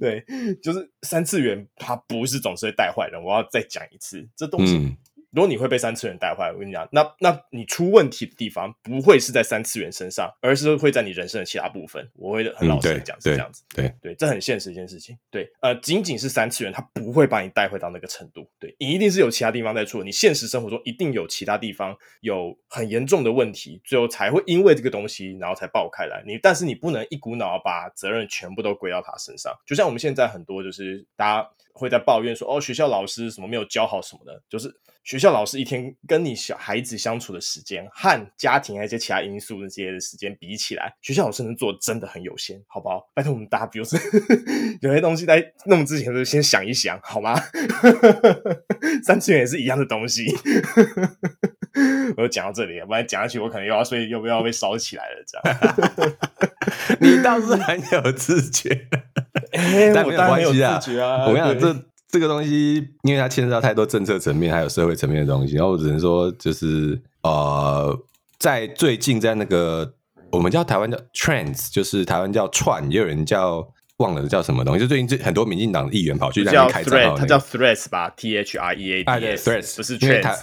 [0.00, 0.24] 对，
[0.62, 3.20] 就是三次元，它不是总是会带坏人。
[3.22, 4.96] 我要再讲一次，这东西。
[5.34, 12.08] 如果你会被三次元带坏，我跟你讲，那那你出问题的地方不会是在三次元身上，而是会在你人生的其他部分。
[12.14, 13.64] 我会很老实的讲，是这样子。
[13.74, 15.18] 对对，对，这很现实一件事情。
[15.32, 18.48] 对，呃，仅仅是三次元，它不会把你带回到那个程度。
[18.60, 26.22] 对，你一定是有其他地方在出，你现实生活中一定有其他地方有很严重的问题，最后才会因为这个东西，然后才爆开来。
[26.24, 29.52] 你但是你不能一股脑把责任全部都归到他身上。
[29.66, 34.74] 就像我们现在很多就是大家会在抱怨说，哦，学校老师什么没有教好什么的，就是。
[35.04, 43.06] 学校老师一天跟你小孩子相处的时间和家庭还有一些其他因素那些的时间比起来，学校老师能做真的很有限，好不好？
[43.12, 44.00] 拜托我们大家，比如说
[44.80, 47.38] 有些东西在弄之前就先想一想，好吗？
[49.04, 50.24] 三次元也是一样的东西。
[52.16, 55.22] 我就讲到这里，不然讲下去我可能又要睡，又不要被烧起来了。
[55.26, 56.16] 这样，
[56.98, 58.88] 你倒是很有自觉，
[59.54, 60.62] 欸、但没有关系
[61.00, 61.26] 啊。
[61.26, 61.74] 我跟你讲这。
[62.14, 67.98] 这个东西，因为它牵涉到太多政策层面，还有社会层面的东西，然后我只能说，就是呃，
[68.38, 69.92] 在最近，在那个
[70.30, 80.38] 我们叫台湾叫 Trends，就是台湾叫串，也有人叫忘了叫什么东西，就最近这很多民进党议员跑去在那边开账号，它叫 Threads 吧，T H R E A D S，不是 Trends。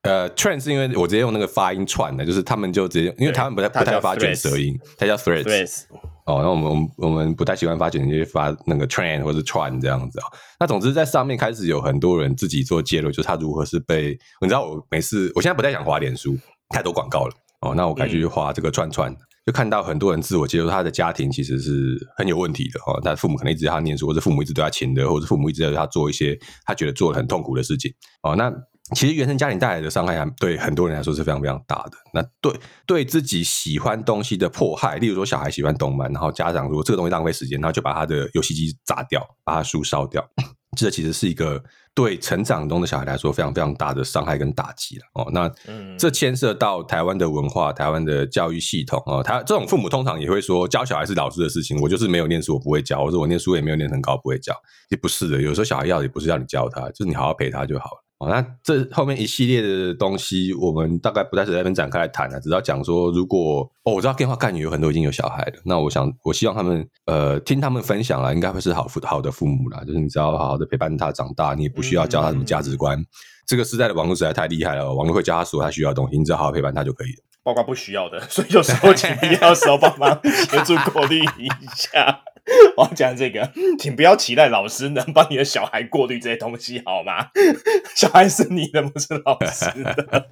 [0.00, 5.82] 呃，Trends 是因为我直接用那个发音串的，就是他们就直接，因为他们不太不太发卷舌音，它叫 Threads。
[6.30, 10.26] 哦，那我们我们我们不太喜欢发简，就发那个 train 或者 Tran 这样子啊。
[10.60, 16.38] 那总之在上面开始有很多人自己做介入，就是他如何是被，你知道我每次我现在不太想滑脸书，
[16.68, 17.34] 太多广告了。
[17.62, 19.12] 哦，那我改去滑这个串串，
[19.44, 23.00] 就看到很多人自我介入，他的家庭其实是很有问题的哦。
[23.02, 27.92] 他父母可能一直在他念书，或者父母一直对他亲的，或者父母一直在他做一些他觉得做的很痛苦的事情。
[28.22, 28.52] 哦，那。
[28.94, 31.92] 其实原生家庭带来的伤害，对很多人来说是非常非常大的。
[32.12, 32.52] 那对
[32.86, 40.26] 对自己喜欢东西的迫害，例如说小孩喜欢动漫，然后家长如果这个东西浪费时间，然后就把他的游戏机砸掉，把他书烧掉。
[40.76, 41.60] 这其实是一个
[41.94, 45.28] 对成长中的小孩来说非常非常大的伤害跟打击了哦。
[45.32, 45.50] 那
[45.98, 49.20] 这牵涉到台湾的文化、台湾的教育系统哦。
[49.20, 54.54] 他这种父母通常也会说，教小孩是老师的事情，我就是没有念书，我不会教，或者我念书也没有念很高，不会教。
[54.90, 58.04] 也不是的，有时候小孩要的也不是要你教他，就是你好好陪他就好了。
[58.20, 72.98] 哦，那这后面一系列的东西，我们大概不在这边展开来谈了，只要讲说，如果哦，我知道电话干女有很多已经有小孩了，那我想，我希望他们呃听他们分享了，应该会是好父好的父母啦，就是你只要好好的陪伴他长大，你也不需要教他什么价值观。
[73.00, 73.06] 嗯、
[73.46, 82.20] 这个时代的网络实在太厉害了，网络会教他所有他需要的东西，你只要好好陪伴他就可以了，包括不需要的，所以有时候请必要的时候帮忙协助过滤一下。
[82.76, 87.28] 我要讲这个，请不要期待老师能帮你的小孩过滤这些东西，好吗？
[87.96, 90.28] 小孩是你的，不是老师的，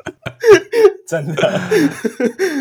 [1.07, 1.61] 真的。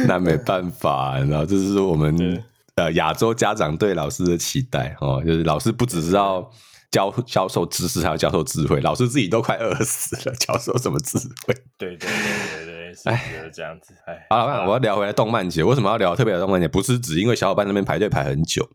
[0.08, 2.44] 那没办法，然后这是我们
[2.76, 6.50] 呃亚洲家长对老师的期待哦，就是老师不只是要
[6.92, 8.80] 教教授知识，还要教授智慧。
[8.82, 11.54] 老师自己都快饿死了，教授什么智慧？
[11.78, 12.10] 对对对
[13.06, 15.64] 哎，这样子，哎，好了，我要聊回来动漫节。
[15.64, 16.68] 为什么要聊特别的动漫节？
[16.68, 18.68] 不是只因为小伙伴那边排队排很久。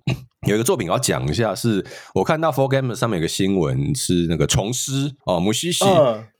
[0.48, 5.84] 有一个作品我要讲一下，是我看到 forgame 上面有个新闻，是那个虫师哦，木西西，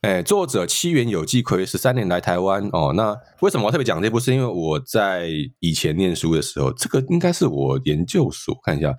[0.01, 2.93] 哎，作者七原有纪葵十三年来台湾哦。
[2.95, 4.19] 那为什么我特别讲这部？
[4.19, 8.93] 是因为我在以前念书的时候，这个应该是我研究所看一下，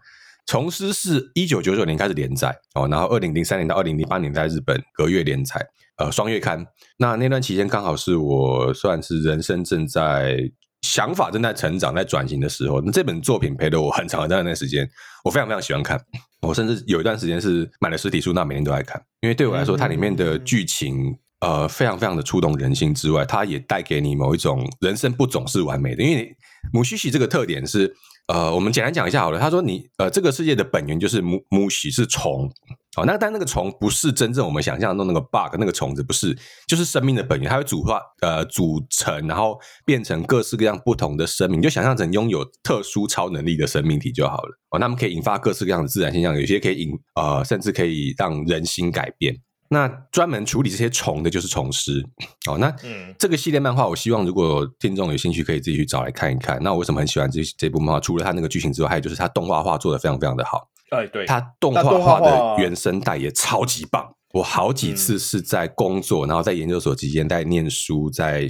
[0.47, 5.67] 虫师是一九九九年开始连载哦，然后二零零三年到二零零八年在日本隔月连载。
[5.97, 6.67] 呃，双月刊，
[6.99, 10.39] 那那段期间刚好是我算是人生正在
[10.83, 12.81] 想法正在成长、在转型的时候。
[12.81, 14.89] 那这本作品陪了我很长很长的时间，
[15.25, 16.01] 我非常非常喜欢看。
[16.43, 19.01] 我甚至有一段时间是买了实体书，那每天都在看。
[19.21, 26.03] 因为对我来说，它里面的剧情呃非常非常的触动人心之外，它也带给你某一种人生不总是完美的。
[26.03, 26.37] 因为
[26.73, 27.95] 母须喜这个特点是。
[28.27, 29.39] 呃，我们简单讲一下好了。
[29.39, 32.51] 他说你：“呃，这个世界的本源就是木木喜是虫，
[32.97, 36.35] 哦，那但那个虫不是真正我们想象中那个 bug 那个虫子，不是，
[36.67, 44.59] 就是生命的本源，它会组化呃组成，然后变成各式各样不同的生命，你就想象成拥有特殊超能力的生命体就好了。
[44.71, 49.37] 哦，那么可以引发各式各样的自然现象，有些可以引呃，甚至可以让人心改变。”
[49.69, 52.05] 那专门处理这些虫的就是虫师
[52.49, 52.59] 哦。
[52.59, 52.75] 那
[53.19, 56.63] 这个系列漫画，我希望如果听众有兴趣，可以自己去找来看一看。
[56.63, 58.01] 那我为什么很喜欢这这部漫画？
[58.01, 60.69] 除了它那个剧情之外，还有就是它动画化做的非常非常的好。
[60.91, 64.07] 哎，对，它动画化的原声带也超级棒。
[64.33, 68.49] 我好几次是在工作，然后在研究所期间在念书，在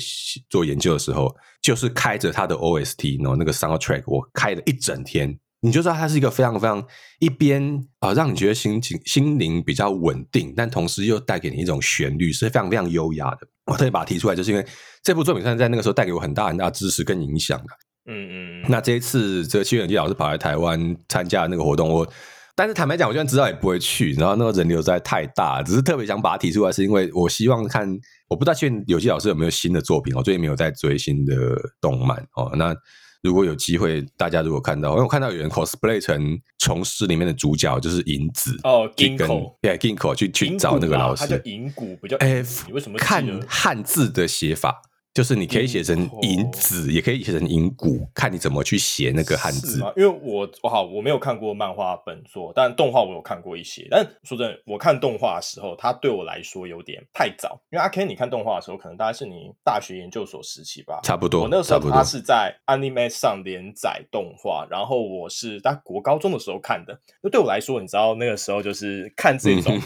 [0.48, 5.38] 做研究的时候，就是开着它的 OST，然后那个 soundtrack，我开了一整天。
[5.64, 6.84] 你就知道它是一个非常非常
[7.20, 13.38] 一边啊，让你觉得心情心灵比较稳定，但同时又带给你一种旋律，是非常非常优雅的。
[13.64, 14.66] 我特别把它提出来，就是因为
[15.02, 17.66] 这部作品算是在那个时候带给我很大很大的支持跟影响的。
[18.12, 18.66] 嗯嗯。
[18.68, 22.06] 那这一次，这个七原有纪老师跑来台湾参加那个活动，我
[22.54, 24.12] 但是坦白讲，我就算知道也不会去。
[24.12, 27.88] 然后那个人流实在太大，只是特别想把它提出来，是因为我希望看。
[28.28, 31.34] 我不知道七原有纪老师有没有新的作品，我最近没有在追新的
[31.80, 32.52] 动漫哦。
[32.54, 32.76] 那。
[33.24, 44.82] 如果有机会，大家如果看到，因为我看到有人 cosplay 成虫师里面的主角，就是银子哦，金口，对，金口去去找那个老师，他叫银谷，不叫哎，你为什么看汉字的写法？
[45.14, 49.78] 就是你可以写成银子，也可以写成银骨，看你怎么去写那个汉字。
[49.96, 53.86] 因为我我好我没有看过漫画本作，但动画我有看过一些。
[53.88, 57.60] 但说真的，我看动画的时候，它对我来说有点太早。
[57.70, 61.42] 因为阿 Ken，你看动画的时候，可能大概是你大学研究所时期吧，差不多。
[61.42, 67.00] 我那个时候他是在 Anime 上连载动画，然后我是在国高中的时候看的。
[67.22, 69.80] 那对我来说，你知道那个时候就是看这种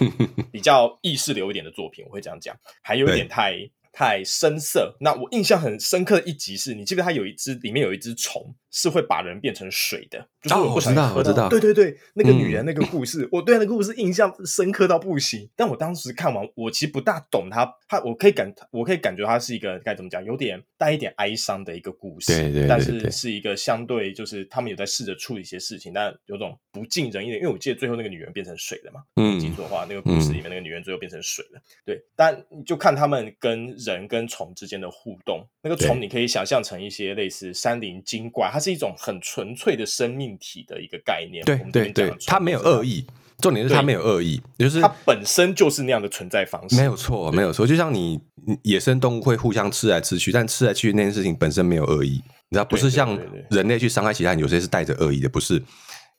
[0.50, 3.70] 比较意识流一点的作品，我会这样讲，还有一点太。
[3.98, 4.96] 太深色。
[5.00, 8.54] 那我印象很深刻的一集是，你记得它有一只里面有一只虫。
[8.70, 11.08] 是会把人变成水的，就是我不想喝到。
[11.08, 11.48] 哦，我知道，我知道。
[11.48, 15.48] 对对对，那个女人那个故事，嗯、我对那个故事印象深刻到不行。
[15.56, 22.26] 但我当时看完，我其实不大懂它，它我可以感，我可以感觉它是一个该怎么讲，有点带一点哀伤的一个故事。
[22.26, 22.68] 对对，对对。
[22.68, 27.36] 但是是一个相对，就是他们有在试着处理一些事情，但有种不尽人意的。
[27.36, 31.58] 因为我记得最后那个女人变成水了嘛，嗯，记错的话，那个故事里面那个女人最后变成水了。
[31.58, 39.38] 嗯、对，但就看他们跟人跟虫之间的互动，那个虫你可以想象成一些类似山林精怪，它是一种很纯。
[39.48, 43.06] 纯粹的生命体的一个概念，对对对，它没有恶意，
[43.38, 47.64] 重点是它没有恶意，就是它本身就是那样的存在方式，没有错，没有错。
[47.64, 48.20] 就像你
[48.64, 53.16] 野生动物会互相吃来吃去，但吃来吃去那件事情本身没有恶意，你知道，不是像
[53.48, 55.62] 人类去伤害其他人，有些是带着恶意的，不是。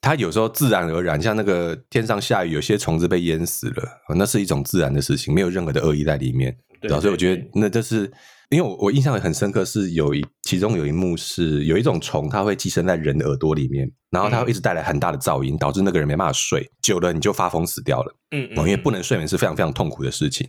[0.02, 6.58] 它有时候自然而然，像那个天上下雨，有些虫子被淹死了，那是一种自然的事情，没有任何的恶意在里面。
[6.82, 8.12] 对，所以我觉得那就是
[8.50, 18.16] 因为我我印象也很深刻，是有一其中有一幕是有一种虫，它会寄生在人的耳朵里面，然后它会一直带来很大的噪音，导致那个人没办法睡，久了你就发疯死掉了。
[18.32, 20.48] 嗯，嗯，因为不能睡眠是非常非常痛苦的事情。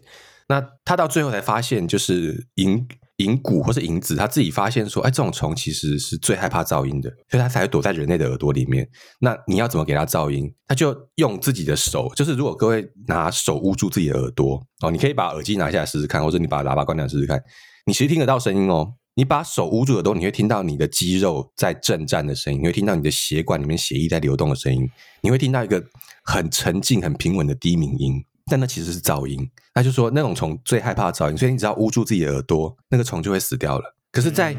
[0.49, 2.87] 那他到最后才发现，就是银
[3.21, 8.89] 银骨或是银子，他自己发现说，哎，这种虫其实是最害怕噪音的，所以他才会躲在人类的耳朵里面。
[9.21, 10.53] 那你要怎么给他噪音？
[10.67, 17.41] 他就用自己的手，就是如果各位拿手捂住自己的耳朵哦，你可以把耳机拿下来试试看，或者你把喇叭关掉试试看，
[17.87, 18.95] 你其实听得到声音哦。
[19.15, 24.89] 你把手捂住耳朵，你会听到你的肌肉在震颤的声音，你会听到你的血管里面血液在流动的声音，
[25.21, 25.85] 你会听到一个
[26.25, 28.25] 很沉静、很平稳的低鸣音。
[28.47, 29.49] 但那其实是噪音，
[29.81, 33.97] 那就说那种虫最害怕噪音，所以你只要捂住自己的耳朵，那个虫就会死掉了。
[34.13, 34.55] 可是，在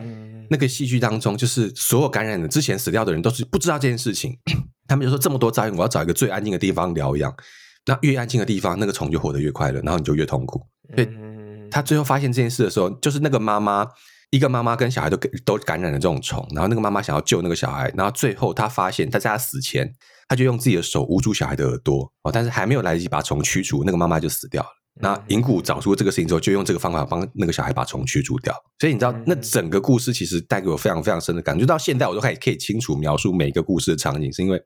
[0.49, 4.35] 那个戏剧当中，就是所有感染的之前死掉的人都是不知道这件事情，
[4.89, 7.31] 他们就说这么多噪音，我要找一个最安静的地方疗养。
[7.85, 10.65] 那越安静的地方，那个虫就活得越快乐，然后你就越痛苦。
[10.95, 11.09] 所以
[11.69, 13.85] 他最后发现这件事的时候，就是那个妈妈，
[14.31, 19.93] 一个妈妈跟小孩都都感染了这种虫，然后那个妈妈想要救那个小孩，然后最后他发现他在他死前。
[20.29, 24.69] 他就用自己的手捂住小孩的耳朵哦，但是还没有来得及把虫驱除，那个妈妈就死掉了。
[24.99, 28.53] 那银谷找出这个事情之后，就用这个方法帮那个小孩把虫驱除掉。
[28.79, 31.61] 所以你知道，那整个故事其实带给我非常非常深的感觉。
[31.61, 34.61] 就到现在，我都可以可以清楚描述每一个故事的场景，是因为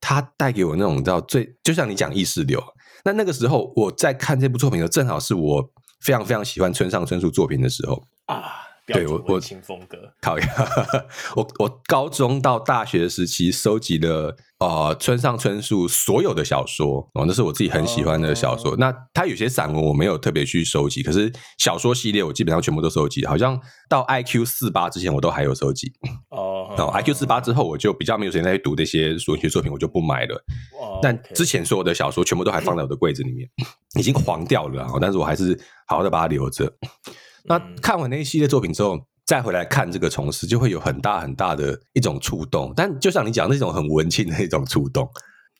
[0.00, 2.62] 它带给我那种你知道最就像你讲意识流。
[3.04, 8.69] 那那个时候我在看这部作品的时候，正好是我非常非常喜欢村上春树作品的时候啊。
[8.86, 10.48] 对我我清风格，讨厌
[11.36, 18.72] 我我高中到大学时期收集了呃村上春树所有的小说哦，那是我自己很喜欢的小说。
[18.72, 23.24] 哦、那他有些散文我没有特别去收集，可是小说系列我基本上全部都收集。
[23.24, 25.92] 好像到 IQ 四八之前我都还有收集
[26.30, 26.74] 哦。
[26.76, 30.34] 然后 IQ 四八之后我就比较没有时间再去读这些文学作品，我就不买了。
[30.80, 33.48] 哦、但之前所有的小说全部都还放在我的柜子里面，
[33.94, 36.72] 已经黄掉了，但是我还是好好的把它留着。
[37.44, 42.72] 那看完那一系列作品之后，再回来看这个虫师，就会有很大很大的一种触动。
[42.76, 45.08] 但就像你讲那种很文青的一种触动。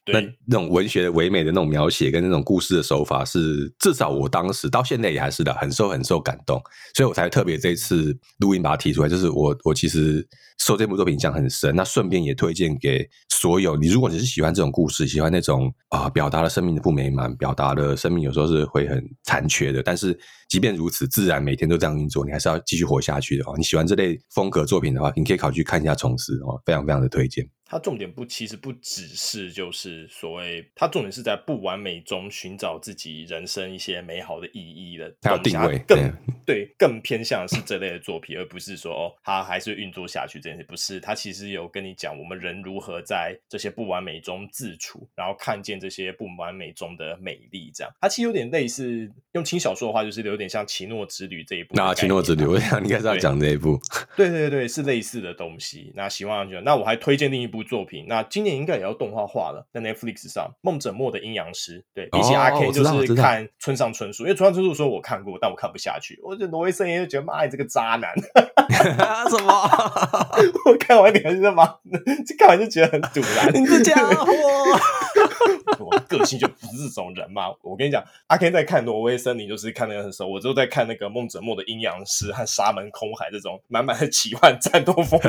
[0.06, 6.60] 那那种文学的唯美的那种描写跟那种故事的手法，是至少我当时到现在也还是的，很受很受感动，
[6.94, 9.08] 所以我才特别这一次录音把它提出来。
[9.08, 10.26] 就是我我其实
[10.58, 23.54] 受这部作品影响很深，那顺便也推荐给所有你，如果你是喜欢这种故事，喜欢那种啊、呃、表达了生命的不美满，表达了生命有时候是会很残缺的，但是即便如此，自然每天都这样运作，你还是要继续活下去的哦。
[23.56, 27.48] 你喜欢这类风格作品的话，你可以考虑看一下《虫师》哦，非常非常的推荐。
[27.70, 35.14] 它重点不，其实不只是就是所谓，它重点是在不完美中寻找自己人生一些美好的意义的。
[35.20, 36.12] 它有定位，更对，
[36.44, 40.64] 对，更偏向是这类的作品，而不是说哦，它还是运作下去这件事。
[40.64, 47.70] 不是，它其实有跟你讲，我们人如何在这些不完美中自处，然后看见这些不完美中的美丽。
[47.72, 51.76] 这样，它其实有点类似用轻小说的话，就是有点像《奇诺之旅》这一部。
[51.76, 53.80] 那《奇诺之旅》，我想你应该是要讲这一部。
[54.16, 55.92] 对对对，是类似的东西。
[55.94, 57.59] 那希望就那我还推荐另一部。
[57.62, 61.80] 作品，那今年应该也要动画化了，在 Netflix 上，《梦枕墨的阴阳师》。
[61.94, 66.18] 对，比起阿 K 就是看村上春树，因为村上春树说我看过，但我看不下去。
[66.22, 68.14] 我觉得挪威森严就觉得妈，你这个渣男！
[69.30, 69.52] 什么？
[70.66, 71.66] 我看完你还是在妈，
[72.26, 74.26] 这看完就觉得很堵然，你这家伙。
[75.78, 77.48] 我个性就不是这种人嘛。
[77.62, 80.28] 我跟你讲，阿 Ken 在看挪威森林，就是看那个很熟。
[80.28, 85.28] 我就在看那个《梦枕墨的阴阳师》和《沙门空海》这种满满的奇幻战斗风格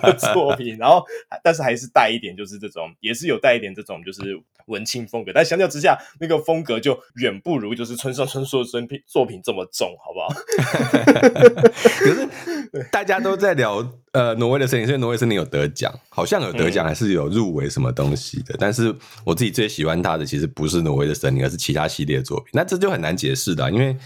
[0.00, 1.04] 的作品，然后。
[1.42, 4.22] 但是还是带一点，就是这种，也是有带一点这种，就是
[4.66, 5.32] 文青风格。
[5.34, 10.28] 但相较之下，那个风格就远不如就是村上春树的作品作品这么重，好不好？
[11.98, 12.28] 可是
[12.90, 18.54] 大家都在聊呃挪威的森林，所以挪威森林有得奖，好像有得奖，还是有入围什么东西的。
[18.54, 22.48] 嗯、但是我自己最喜欢他的，其实不是挪威的森林，而是其他系列的作品。
[22.52, 23.96] 那这就很难解释的，因为。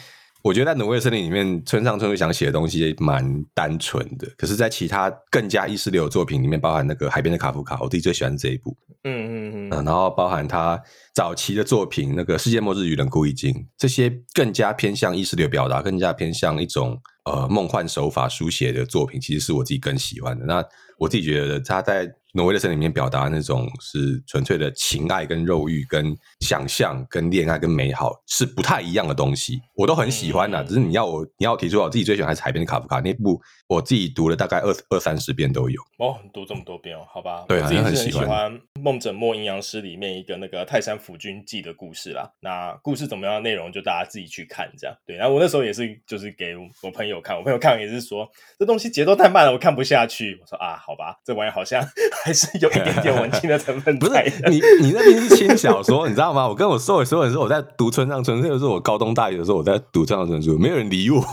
[0.40, 4.26] 我觉得在挪威的森林里面，村上春树想写的东西蛮单纯的。
[4.36, 8.74] 可是，在其他更加意识流的作品里面，包含那个海边的卡夫卡，我自己最喜欢这一部。
[9.02, 9.84] 嗯嗯嗯。
[9.84, 10.80] 然后包含他
[11.12, 16.96] 早期的作品，那个《世界末日与冷酷异境》，这些更加偏向意识流表达，更加偏向一种
[17.30, 20.44] 呃梦幻手法书写的作品，其实是我自己更喜欢的。
[20.46, 20.64] 那
[20.98, 22.12] 我自己觉得他在。
[22.34, 30.62] 挪威的森林里面表达那种是纯粹的情爱跟肉欲跟想象跟恋爱跟美好是不太一样的东西，我都很喜欢的。
[30.64, 35.80] 只是你要我你要提出我自己最喜欢还是海边的卡夫卡那部，我自己读了大概二二三十遍都有。
[35.98, 37.44] 哦，读这么多遍哦，好吧。
[37.48, 42.30] 对，我自己很喜欢《梦枕墨阴阳师》里面一个那个泰山府君记的故事啦。
[42.40, 44.96] 那故事怎么样的内容就大家自己去看这样。
[45.04, 50.38] 对，然后我那时候也是就是给我朋友看，我朋友看也是说这东西节奏太慢了，我看不下去。
[50.40, 51.84] 我说啊，好吧，这玩意好像。
[52.24, 53.98] 还是有一点点文青的成分。
[53.98, 54.12] 不是
[54.50, 56.48] 你，你那边是轻小说， 你知道吗？
[56.48, 61.22] 我跟我硕伟所有人说，我在读村上春树，那时候我高中大学的时候，我在读村上春树，没有人理我。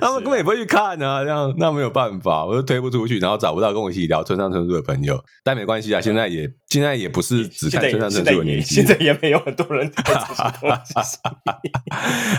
[0.00, 5.20] 他们根本也不会去看啊，这样那没有办法，我就推不出去，然后找不到跟我一起聊村上春树的朋友。
[5.42, 9.90] 但没关系啊，现在也现在也不是只看村上春树的年纪，现在也没有很多人。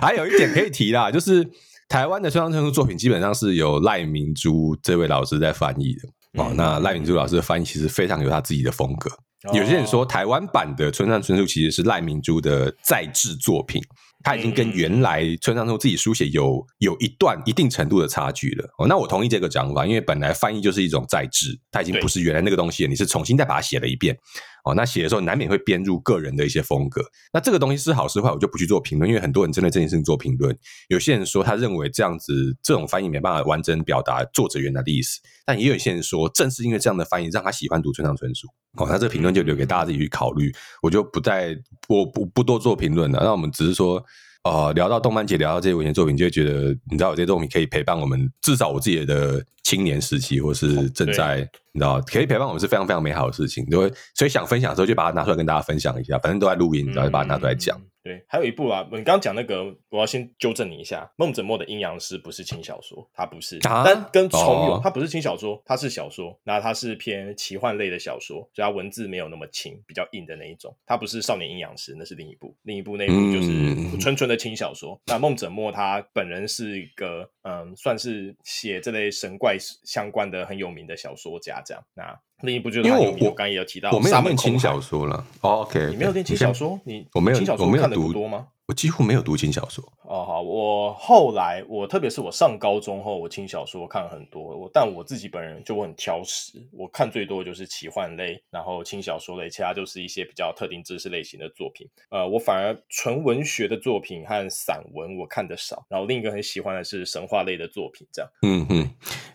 [0.01, 1.45] 还有一点可以提啦，就是
[1.89, 6.47] 台湾的村上春树作品基本上是由赖明珠这位老师在翻译的哦。
[6.51, 9.11] 嗯、那赖明珠老师的翻译其实非常有他自己的风格。
[9.43, 13.81] 哦、有些人说台湾版的村上春树其实是赖明珠的再制作品。
[14.23, 18.69] 他已经跟原来村上春树自己书写有有一段一定程度的差距了。
[18.77, 24.15] 哦，那我同意这个讲法，因为本来翻译就是一种再制，它已经不是原来那个东西了，你是重新再把它写了一遍
[24.63, 24.73] 哦。
[24.75, 27.01] 那写的时候难免会编入个人的一些风格，
[27.33, 30.57] 那这个东西是好是坏，我就不去做评论，因为很多人针对这件事情做评论。
[30.89, 38.47] 有些人说他认为这样子这种翻译没办法完整表达作者原来的意思，但也有些人说正是因为这样的翻译让他喜欢读村上春树
[38.77, 38.87] 哦。
[38.89, 40.51] 那这个评论就留给大家自己去考虑，
[40.81, 41.57] 我就不再
[41.87, 43.19] 我不不多做评论了。
[43.23, 44.03] 那我们只是说。
[44.43, 51.47] 呃，聊到动漫节，聊到这些文学作品，就会觉得你知道，有这些作品可以陪伴我们，至少我自己的青年时期，或是正在。
[51.73, 57.79] 你知道，可以陪伴我们是非常非常美好的事情，就会，所以想分享的时候就把它拿出来跟大家分享一下，反正都在录音，然后就把它拿出来讲。
[58.03, 74.93] 对，还有一部啊，你刚刚讲那个，我要先纠正你一下，孟子墨的阴阳师不是轻小说，它不是，啊、但跟虫蛹，它不是轻小说，它是小说，那它是偏奇幻类的小说，所以它文字没有那么轻，比较硬的那一种，它不是少年阴阳师，那是另一部，另一部那一部就是纯纯的轻小说。
[74.93, 82.19] 嗯、那孟子墨他本人是一个，嗯，算是写这类神怪相关的很有名的小说家，这样，那。
[82.43, 85.25] 另一部就是因为我我刚刚也有提到，我没有念轻小说了。
[85.41, 88.47] Oh, OK，你没有念轻小说，你我没有轻小说看的不多吗？
[88.71, 101.85] 我几乎没有读轻小说哦，好，我后来我特别是我上高中后，我轻小说看了很多，我但我自己本人就我很挑食，我看最多的就是奇幻类，然后轻小说类，其他就是一些比较特定知识类型的作品。
[102.11, 108.31] 呃，我反而纯文学的作品和散文我看的少，然后另一个很喜欢的是神话类的作品，这样。
[108.43, 108.75] 嗯哼，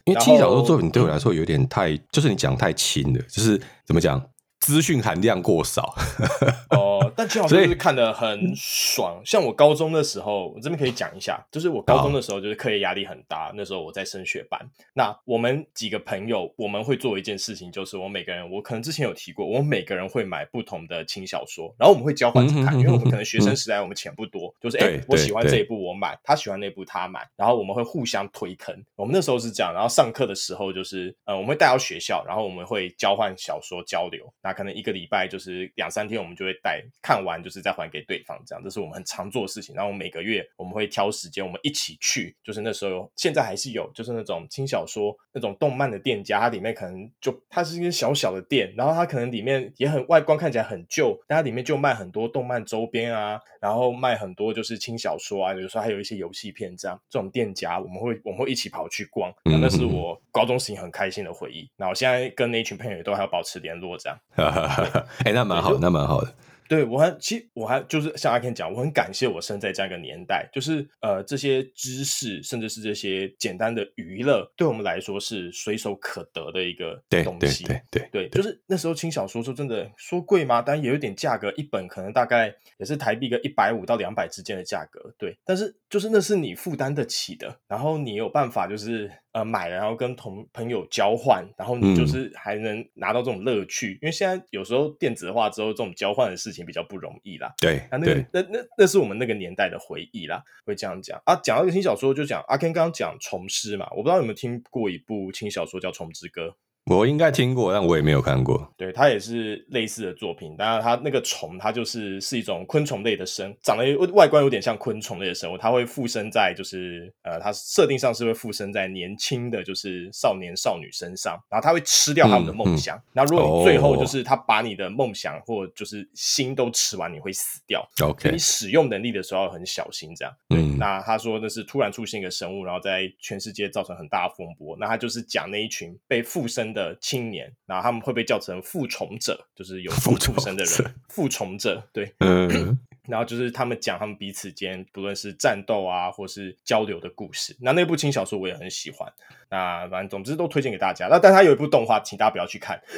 [0.06, 4.18] 因为轻小说作品对我来说有点太，嗯、就是你讲太轻了，就是怎么讲？
[4.66, 5.94] 资讯含量过少
[6.70, 9.22] 哦，呃，但轻小说就是看得很爽。
[9.24, 14.60] 像我高中的时候，我这边可以讲一下，就是我高中的时候就是课业压力很大，那时候我在升学班。
[14.92, 28.74] 那我们几个朋友，我们会做一件事情，就是我每个人，我可能之前有提过，我们每个人会买不同的轻小说，然后我们会交换着看，嗯、因为我们可能学生时代我们钱不多，嗯、就是哎，欸、我喜欢这一部我买，他喜欢那部他买，然后我们会互相推坑。
[28.96, 34.26] 我们那时候是这样，然后上课的时候就是呃，我们会带到学校，然后我们会交换小说交流。
[34.42, 39.74] 那可能一个礼拜就是两三天，我们就会带看完，就是再还给对方，这样这是我们很常做的事情。
[39.74, 56.98] 然后每个月我们会挑时间，我们一起去，就是那时候现在还是有，就是那种轻小说那种动漫的店家，它里面可能就它是一个小小的店，然后它可能里面也很外观看起来很旧，但它里面就卖很多动漫周边啊，然后卖很多就是轻小说啊，有时候还有一些游戏片这样。
[57.10, 61.68] 这种店家我们会我们会一起跑去逛，那，那是我高中时期很开心的回忆。
[61.76, 64.18] 那我现在跟那一群朋友也都还要保持联络，这样。
[65.24, 66.32] 哎、欸，那蛮好，那蛮好的。
[66.68, 77.62] 对，我还其实我还就是像阿 Ken 讲，我很感谢我生在这样一个年代，就是呃这些知识，甚至是这些简单的娱乐，对我们来说是随手可得的一个东西。
[77.62, 80.60] 对对对，对，就是那时候轻小说说真的说贵吗？
[80.60, 85.14] 当然也有点价格，一本可能大概也是台币个一百五到两百之间的价格。
[85.16, 93.92] 对，但是就是那是你负担得起的，然后你有办法就是呃买了，然后跟同朋友交换，然后你就是还能拿到这种乐趣。
[93.92, 96.66] 嗯、因为现在有时候电子化之后，这种交换的事情。
[96.66, 101.36] 比较不容易啦，对，那那个那那那是我们那个年代的回忆啦，会这样讲啊。
[101.36, 106.48] 讲到一个轻小说，就讲阿 Ken 刚刚讲虫师嘛，我不知道有没有听过一部轻小说叫《虫之歌》。
[106.88, 108.72] 我应该听过，但我也没有看过。
[108.76, 122.96] 对，它也是类似的作品，当然它那个虫，它就是是一种昆虫类的生，长得外观有点像昆虫类的生物，它会附身在就是呃，它设定上是会附身在年轻的就是少年少女身上，然后它会吃掉他们的梦想。
[123.12, 127.84] 那、嗯嗯、如果你最后就是它把你的梦想或就是心都吃完，你会死掉。
[128.00, 130.32] OK，你使用能力的时候要很小心，这样。
[130.50, 134.76] 嗯，那他说那是突然出现一个生物，然后在全世界造成很大的风波。
[134.78, 140.94] 那他就是讲那一群被附身的青年，然后他们会被叫成复虫者，就是有复出生的人。
[141.08, 147.56] 复虫者，对，嗯， 然后就是他们讲他们彼此间不论是战斗啊，或是交流的故事。
[147.60, 149.10] 那那部轻小说我也很喜欢。
[149.48, 151.08] 那反正总之都推荐给大家。
[151.08, 152.78] 那但他有一部动画，请大家不要去看。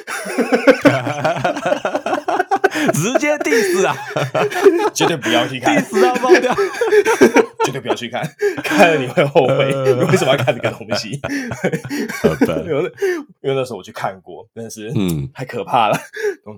[2.92, 3.96] 直接 diss 啊！
[4.94, 6.54] 绝对不要去看，diss 到爆掉！
[7.64, 8.22] 绝对不要去看，
[8.62, 9.66] 看了你会后悔。
[9.66, 11.20] 你为什么要看这个东西？
[12.64, 12.92] 因为
[13.42, 15.98] 因为那时候我去看过，真的是嗯，太可怕了。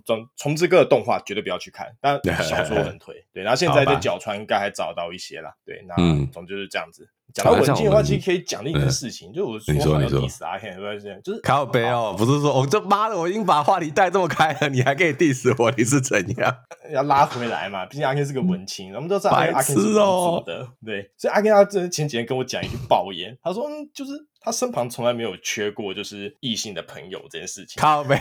[0.06, 3.14] 从从这个动画绝对不要去看，但小说很推。
[3.32, 5.52] 对，然后现在在角川应该还找到一些啦。
[5.64, 5.96] 对，那
[6.32, 7.08] 总之就是这样子。
[7.32, 11.20] 讲到文静的话，其实可以讲另一个事情，就我说好像 diss 阿 Ken，是不是？
[11.24, 16.54] 就是靠背哦，不是说我这妈的，我已经把话题带这么开了，你还可以 diss 我，你是怎样？
[16.92, 21.10] 要拉回来嘛，毕竟阿 Ken 是个文青，我们都知道阿 Ken 是文组的，对。
[21.16, 24.12] 所以阿 Ken 他这前几天跟我讲一句爆言，他说就是
[24.42, 27.80] 他身旁从来没有缺过就是异性的朋友这件事情。
[27.80, 28.18] 靠北，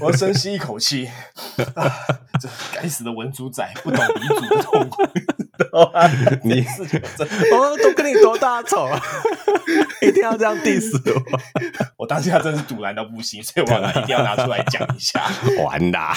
[0.00, 1.08] 我深吸一口气，
[2.38, 5.02] 这该死的文主仔不懂理组的痛苦。
[6.44, 6.82] 你是
[7.52, 9.00] 我都跟你多大仇啊！
[10.02, 11.40] 一定要这样 diss 我，
[11.98, 15.26] 我当下真是堵然到不行，所以我一定要拿出来讲一下。
[15.64, 16.14] 完啦，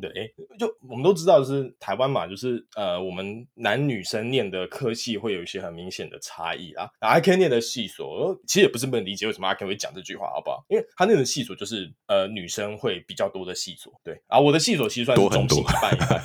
[0.00, 6.88] 对，就我们都知道，就是台湾嘛，就是呃，我们男女生念的科系会有一些很明显的差异啊。
[7.00, 10.64] 阿 Ken 念的系所，其实也不是不能理解为什么阿 Ken 会讲这句话，好不好？
[10.68, 14.20] 因为他念的系所就是呃女生会比较多的系所，对。
[14.26, 16.22] 啊，我的系所其实算是中性一半一半，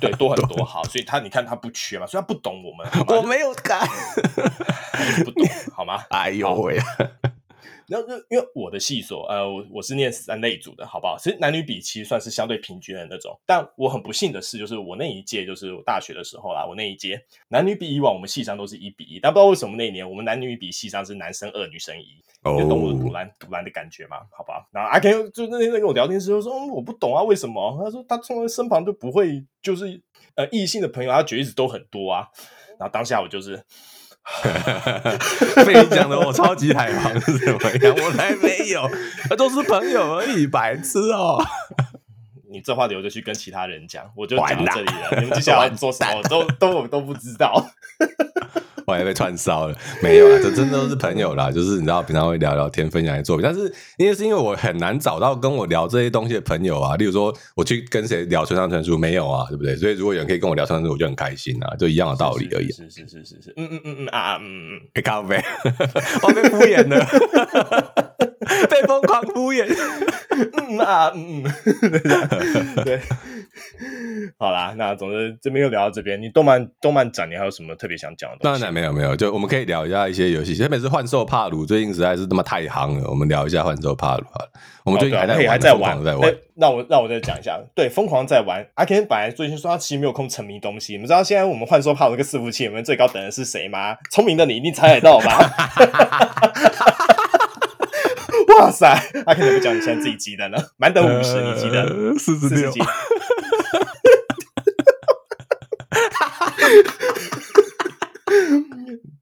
[0.00, 0.64] 对，多很多。
[0.64, 2.86] 好，所以他你看他不缺嘛，所以他不懂我们。
[3.08, 3.80] 我没有看，
[5.24, 6.04] 不懂好吗？
[6.10, 6.78] 哎呦喂！
[7.90, 11.16] 然后就因为我的系所，呃，我我是念三类组的，好不好？
[11.18, 13.36] 其实男女比其实算是相对平均的那种。
[13.44, 22.06] 但我很不幸的是，就是我那一届，就是我大学的时候啦，我那一届男女比以往我们系上都是一比一，但不知道为什么那一年我们男女比系上是男生二女生一，
[22.44, 24.18] 就懂我的赌男赌男的感觉嘛？
[24.30, 24.64] 好吧。
[24.70, 27.76] 然后阿 Ken 就那天在跟我聊天时候说，嗯，我不懂啊，为什么？
[27.84, 30.00] 他说他从来身旁就不会就是
[30.36, 32.28] 呃异性的朋友，他觉得一直都很多啊。
[32.78, 33.60] 然后当下我就是。
[35.66, 37.94] 被你讲的我超级海王是怎么样？
[38.04, 38.88] 我才没有，
[39.28, 41.44] 那 都是朋友而已，白痴哦！
[42.52, 45.20] 你这话留着去跟其他人讲，我就讲到这里了。
[45.20, 47.70] 你们接下来做什么，我都都我都不知道。
[48.86, 53.44] 我还被串烧了，没有啊，这真的都是朋友啦，就是你知道，平常会聊聊天，分享一些作品。
[53.44, 59.76] 但是因为是因为我很难找到跟我聊这些东西的朋友啊，例如说我去跟谁聊村上春树，没有啊，对不对？
[59.76, 62.70] 所以如果有人可以跟我聊村上春树，我就很开心啊，就一样的道理而已。
[62.72, 65.42] 是是是是是，嗯嗯嗯嗯啊嗯嗯咖啡，
[66.22, 67.06] 我被敷衍了，
[68.68, 69.66] 被疯狂敷衍，
[70.56, 73.00] 嗯啊嗯嗯， 对。
[74.38, 76.20] 好啦，那总之这边又聊到这边。
[76.20, 78.60] 你动漫动漫展，你还有什么特别想讲的东西？
[78.60, 83.08] 当然没有没有，就我们可以聊一下一些游戏，特别是幻兽帕鲁，最近实在是他妈太夯了。
[83.08, 84.50] 我们聊一下幻兽帕鲁好了。
[84.84, 86.34] 我们最近还在玩，还在玩，在玩。
[86.56, 88.66] 那我那我再讲一下，对，疯狂在玩。
[88.74, 93.96] 阿 Ken 本来最近说他其实没有空沉迷东西，你们知道现在我们幻兽帕鲁这个伺服器里面最高等的是谁吗？
[94.10, 95.38] 聪明的你一定猜得到吧？
[98.58, 98.88] 哇塞！
[99.26, 99.76] 阿 Ken 怎么讲？
[99.76, 100.58] 你现在自己记得呢？
[100.76, 102.70] 满等五十，你记得四十六。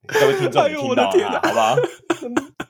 [0.07, 1.77] 各位听众，你听到了，好不好？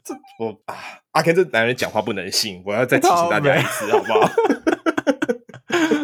[0.05, 0.77] 这我啊，
[1.13, 4.31] 阿 Ken 这男人讲话不能信，我要再提醒大家一次，好不好？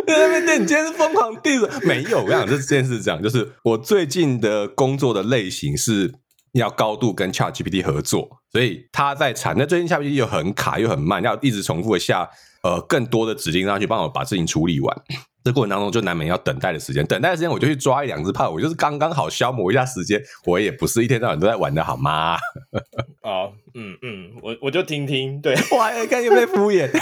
[0.06, 1.86] 那边店，你今天是疯狂 diss？
[1.86, 6.12] 没有，我跟你讲，这件事是这样，就是我最近的工作的类型是
[6.52, 9.54] 要高度跟 ChatGPT 合作，所以他在产。
[9.56, 12.28] 那最近 ChatGPT 又很卡，又很慢，要一直重复的下
[12.62, 14.96] 呃更多的指令上去帮我把事情处理完。
[15.44, 20.18] 这过程当中就难免要等待的时间，等待的时间我就去抓一两只炮，我就是刚刚好消磨一下时间。
[20.46, 22.38] 我也不是一天到晚都在玩的好吗？
[23.20, 26.90] 哦，嗯嗯，我我就听听，对，哇，看有没有敷衍。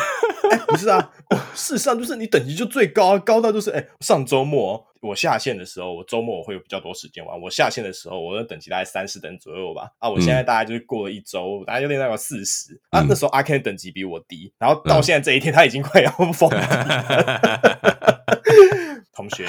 [0.51, 1.13] 欸、不是啊，
[1.55, 7.41] 事实上就是你等级就最高，高到就是哎、欸，上周末我下线的时候，我周末我会有比较多时间玩。
[7.41, 9.89] 我下线的时候，我的等级大概三十等左右吧。
[9.99, 12.79] 啊，我现在大概就是过了一周，大概就练到个四十。
[12.91, 18.11] 啊，那时候阿 Ken 等级比我低，然后到现在这一天，他已经快要疯了。
[19.15, 19.47] 同学，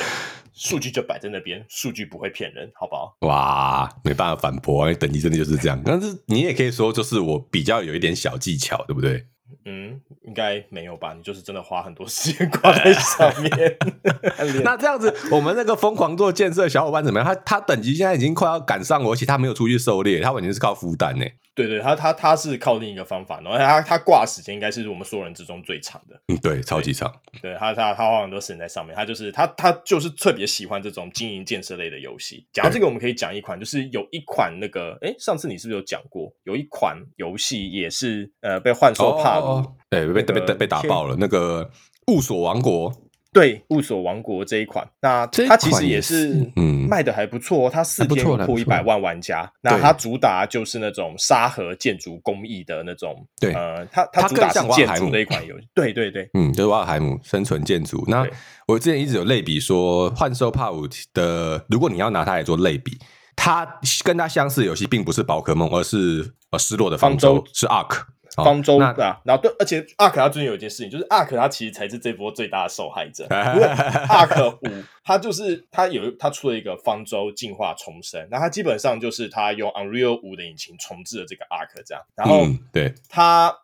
[0.53, 3.15] 数据就摆在那边，数据不会骗人，好不好？
[3.21, 5.81] 哇，没办法反驳，等级真的就是这样。
[5.85, 9.25] 但是你也可以说，就是我比较有一点小技巧，对不对？
[9.65, 11.13] 嗯，应该没有吧？
[11.13, 13.77] 你就是真的花很多时间挂在上面。
[14.63, 17.25] 那这样子，我们那个疯狂做建设的小伙伴怎么样？
[17.25, 21.25] 他他等级现在已经快要赶上我，而且他没有出去狩猎，他完全是靠孵蛋呢。
[21.55, 26.19] 对对，他他他是靠另一个方法，然后他他挂时间应该是我们所有人之中最长的。
[26.27, 27.13] 嗯，对，超级长。
[27.41, 32.47] 对，对他他他花很多时间在上面，他就是他他就是特别喜欢这种经营建设类的游戏。
[32.51, 36.33] 讲到这个，我们可以讲一款，就是有一款那个，哎，上次你是不是有讲过？
[36.43, 41.15] 有一款游戏也是呃被幻兽帕鲁，对，被被被被打爆了。
[41.19, 41.69] 那个
[42.07, 42.91] 雾锁王国，
[43.33, 49.51] 对，雾锁王国这一款，那它其实也是嗯卖的还不错，它四天破一百万玩家。
[49.61, 58.03] 那它主打就是那种沙盒建筑工艺的那种，对，呃，它它主打是建筑的一款游戏，对对对，嗯，就是瓦尔海姆生存建筑。
[58.07, 58.25] 那
[58.67, 62.97] 我之前一直有类比说，幻兽帕五的，如果你要拿它来做类比，
[63.35, 68.03] 它跟它相似的游戏并不是宝可梦，而是呃失落的方舟，方舟是 Ark。
[68.35, 73.25] 方舟对啊，然后对，而且 Ark 它最近有一件事情，就是 Ark 它其实才是这波最大的受害者。
[73.53, 83.55] 因为 Ark 五，它就是它有它出了一个方舟进化重生，那它基本上就是它用 Unreal 五的引擎重置了这个 Ark 这样，然后、嗯、对它。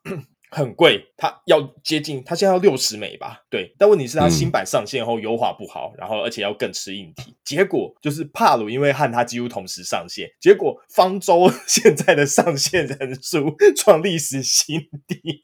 [0.51, 3.41] 很贵，它要接近，它现在要六十美吧？
[3.49, 15.41] 对，但问题是它新版上线后优化不好，嗯、然后而且要更吃硬体，结果就是帕鲁因为和它几乎同时上线，结果方舟 现在的上线人数创历史新低。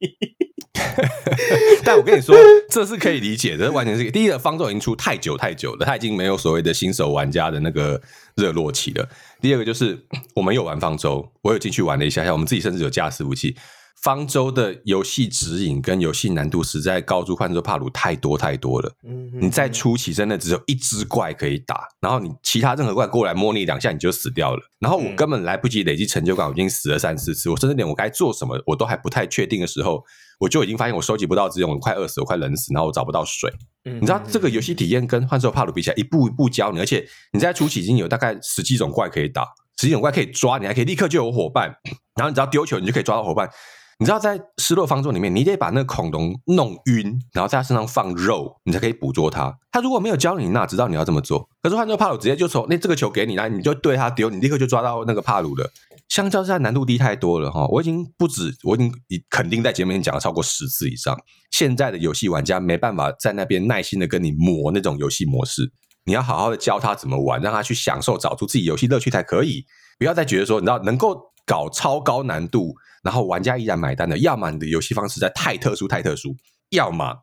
[1.83, 2.35] 但我跟你说，
[2.69, 8.01] 这是可以理解的，完全是第一个方舟已经出太久太久了，它已经没有所谓的新手玩家的那个
[8.35, 9.07] 热络期了。
[9.41, 9.97] 第二个就是
[10.33, 13.55] 我们有玩方舟，我有进去玩了一下下，我们自己甚至有架伺服器。
[14.01, 18.91] 方舟的游戏指引跟游戏难度实在高出幻兽帕鲁太多太多了。
[19.03, 24.61] 嗯，你在初期真的只有一只怪可以打，然后你其他任何怪过来摸你两下你就死掉了。
[24.79, 27.49] 然后我根本来不及累积成就感，我已经死了三四次。
[27.49, 30.03] 我甚至连我该做什么我都还不太确定的时候，
[30.39, 33.51] 我就已经发现我收集不到资源，我快饿死，我快冷死，然后我找不到水。
[33.85, 39.47] 嗯，你知道这个游戏体验跟幻兽帕鲁比起来，一步一步教你，而且你在初期已经有大概十几种怪可以打，
[39.79, 41.75] 十几种怪可以抓，你还可以立刻就有伙伴，
[42.15, 43.49] 然后你只要丢球，你就可以抓到伙伴。
[43.97, 49.57] 你知道在失落方舟里面，你得把那个恐龙弄晕，然后在它身上放肉，你才可以捕捉它。
[49.71, 51.47] 他如果没有教你，那知道你要这么做？
[51.61, 55.71] 可是幻兽帕鲁直接就从那这个球给你，来你就对它丢，你立刻就抓到那个帕鲁了。
[56.09, 57.65] 相较之下难度低太多了哈！
[57.67, 58.93] 我已经不止，我已经
[59.29, 61.17] 肯定在节目里讲了超过十次以上。
[61.51, 65.71] 现在的游戏玩家没办法在那边耐心的跟你磨那种游戏模式，
[66.03, 69.65] 你要好好的教他怎么玩，让他去享受，找出自己游戏乐趣才可以。
[69.97, 72.75] 不要再觉得说，你知道能够搞超高难度。
[73.05, 76.35] 然后玩家依然买单的，要么你的游戏方式在太特殊、太特殊，
[76.71, 77.15] 要么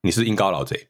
[0.00, 0.86] 你是阴高老贼，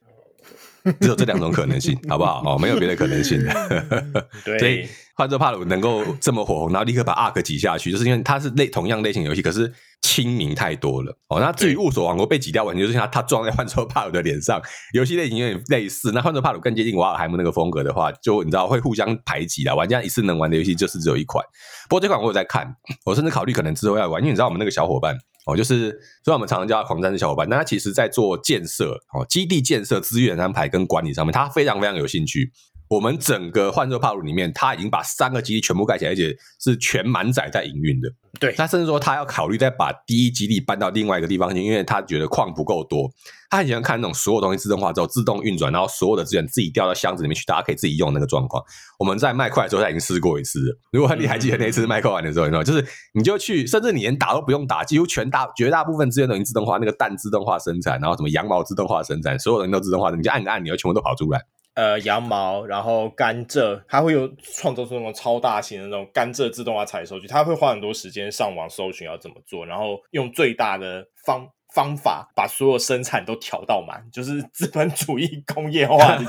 [1.01, 2.43] 只有这两种可能性， 好不好？
[2.45, 4.29] 哦，没有别的可能性的。
[4.45, 9.73] 对，所以幻兽帕鲁能够这么火红，然后立刻把 Ark 挤下去，就是因为它是类同样类型游戏，可是
[10.05, 11.17] 亲民太多了。
[11.29, 14.61] 哦，那至于雾锁王国被挤掉，完全就是他他撞在幻兽帕鲁的脸上，
[14.93, 16.13] 游戏类型有点类似。
[16.13, 19.75] 那幻兽帕鲁更接近瓦尔海姆那个风格的话，就你知道会互相排挤的。
[19.75, 21.43] 玩家一次能玩的游戏就是只有一款。
[21.89, 22.77] 不过这款我有在看，
[23.07, 25.91] 我甚至考虑可能之后要玩，因为你知道我们那个小伙伴哦，就是
[26.23, 32.53] 虽然我们常常叫他狂战士小伙伴，但他其实在做建设哦，基地建设、资源安排跟管理上面，他非常非常有兴趣。
[32.95, 38.09] 我们整个幻兽帕鲁里面，他已经把三个基地全部盖起来，而且是全满载在营运的。
[38.39, 43.11] 对，他甚至说他要考虑再把第一基地搬到另外一个地方去，因为他觉得矿不够多。
[43.51, 48.63] 他很喜欢看那种所有东西自动化之后自动运转，然后所有的资源自己掉到箱子里面去，大家可以自己用那个状况。
[49.01, 50.79] 我们在麦块的时候他已经试过一次了。
[50.93, 61.41] 如果你还记得那次麦块玩的时候，你知道，就是你就去，甚至你连打都不用打，几乎全大绝大部分资源都已经自动化，那个蛋自动化生产，然后什么羊毛自动化生产，所有人都自动化，你就按个按钮，全部都跑出来。
[61.75, 71.45] 呃，羊毛，然后甘蔗，它会有创造出那种超大型的那种甘蔗自动化采收机，它会花很多时间上网搜寻要怎么做，然后用最大的方
[71.75, 76.27] 方法把所有生产都调到满，就是资本主义工业化的机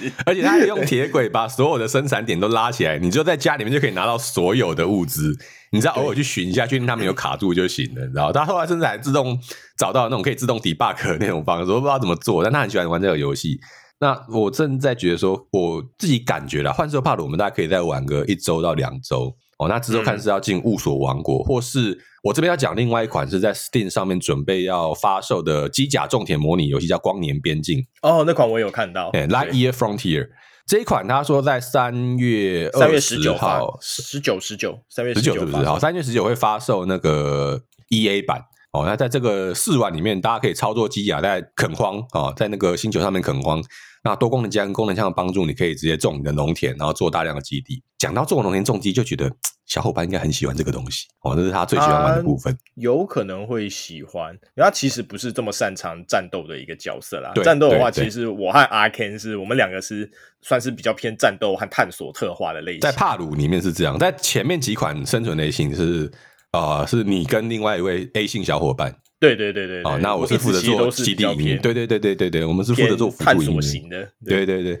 [0.00, 0.12] 制。
[0.26, 5.32] 而且它用铁轨把所有的生产点都拉起来，你就在家里面就可以拿到所有的物资，
[5.70, 8.32] 你只要偶尔去寻一下，确定他们有卡住就行了，你知道？
[8.32, 9.38] 它后来甚至还自动
[9.78, 13.60] 找到那种可以自动 debug 的那种方式，我不知道怎么做，但他很喜欢玩这个游戏。
[14.02, 19.68] 那我正在觉得说，我自己感觉啦，幻兽帕鲁，我们大家可以再玩个一周到两周哦。
[19.68, 27.78] 那之后看是要进雾锁王国，嗯、或是我这边要讲另外一款是在 Steam 上面准备要发售的机甲种田模拟游戏，叫《光年边境》。
[28.02, 29.10] 哦，那款我有看到。
[29.10, 30.30] 欸、Lightyear Frontier
[30.66, 35.64] 这一款，他说在三月三月十九号，十九十九三月十九是不是？
[35.64, 38.46] 好，三月十九会发售那个 EA 版。
[38.72, 43.62] 哦，那在这个试玩里面，大家可以操作机甲在垦荒啊、哦，在那个星球上面垦荒。
[44.04, 47.80] 那多功能加跟功能枪的帮助，你可以直接种你的农田，然后做大量的基地。
[47.98, 49.30] 讲到种农田种基，就觉得
[49.66, 52.56] 小伙伴应该很喜欢这个东西哦，这是他最喜欢玩的部分。
[52.74, 57.30] 有可能会喜欢，因为他其实不是这么擅长战斗的一个角色啦。
[57.32, 60.10] 对战斗的话，其实我和阿 Ken 是我们两个是
[60.40, 62.80] 算是比较偏战斗和探索特化的类型。
[62.80, 66.10] 在帕鲁里面是这样，在前面几款生存类型是
[66.52, 68.94] 啊、呃，是你跟另外一位 A 姓小伙伴。
[69.18, 74.80] 对对对对，哦，那我是负责做基地营运，对对对对对对，我们是负责做探索型的，对对对。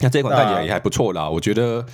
[0.00, 1.84] 那这款看起来也还不错啦，我觉得，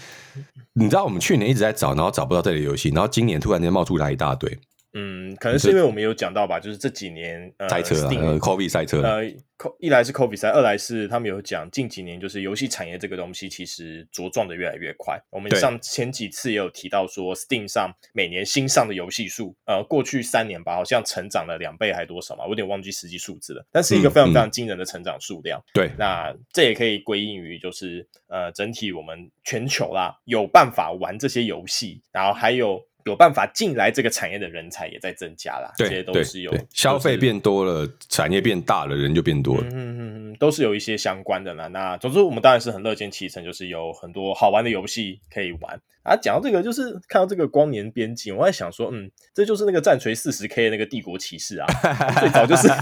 [0.72, 4.50] 你知道我们去年一直在找，然后找不到这类游戏，然后今年突然间冒出来一大堆，
[4.98, 9.24] 嗯，可能是因为我们有讲到吧，就是这几年呃赛车啊，Steam, 呃，COVID 赛车，呃，
[9.78, 15.16] 一来是 COVID 赛，二来是他们有讲近几年就是游戏产业这个东西其实茁壮的越来越快。
[15.30, 25.62] 我们上前几次也有提到说，Steam 上每年新上的游戏数，呃，过去三年吧，好像成长了两倍还多少嘛，我有点忘记实际数字了，但是一个非常非常惊人的成长数量。
[25.72, 32.84] 对、嗯，那这也可以归因于就是呃，整体我们全球啦有办法玩这些游戏，然后还有。
[33.04, 41.68] 有办法进来这个产业的人才也在增加啦，对，这些都是有消费变多了，产业变大了，人就变多了，嗯嗯嗯，都是有一些相关的啦。
[41.68, 46.14] 那总之，我们当然是很乐见其成，就是有很多好玩的游戏可以玩啊。
[46.16, 51.66] 讲到这个，就是看到这个光年边境，我在想说，嗯，这就是那个战锤四十 K 的那个帝国骑士啊，
[52.20, 52.68] 最早就是。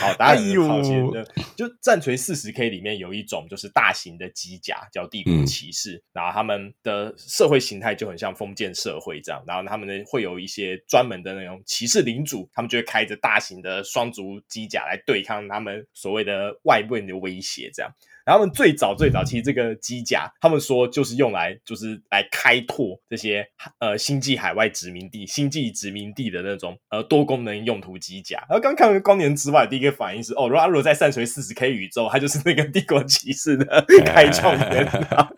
[0.00, 1.22] 好，大家很好奇的，
[1.54, 17.92] 就战锤四十 K 里面有一种就是大型的机甲叫帝国骑士，嗯，然后他们的社会形态就很像封建社会这样，然后他们呢会有一些专门的那种骑士领主，他们就会开着大型的双足机甲来对抗他们所谓的外部的威胁这样。
[18.30, 23.46] 他们最早最早，其实这个机甲，他们说就是用来就是来开拓这些
[23.78, 28.38] 呃星际海外殖民地、星际殖民地的那种呃多功能用途机甲。
[28.48, 34.88] 然后刚看完《光年之外》，第一个反应是哦，如果如果在散锤四十 K 宇宙，它就是那个帝国骑士的开创人，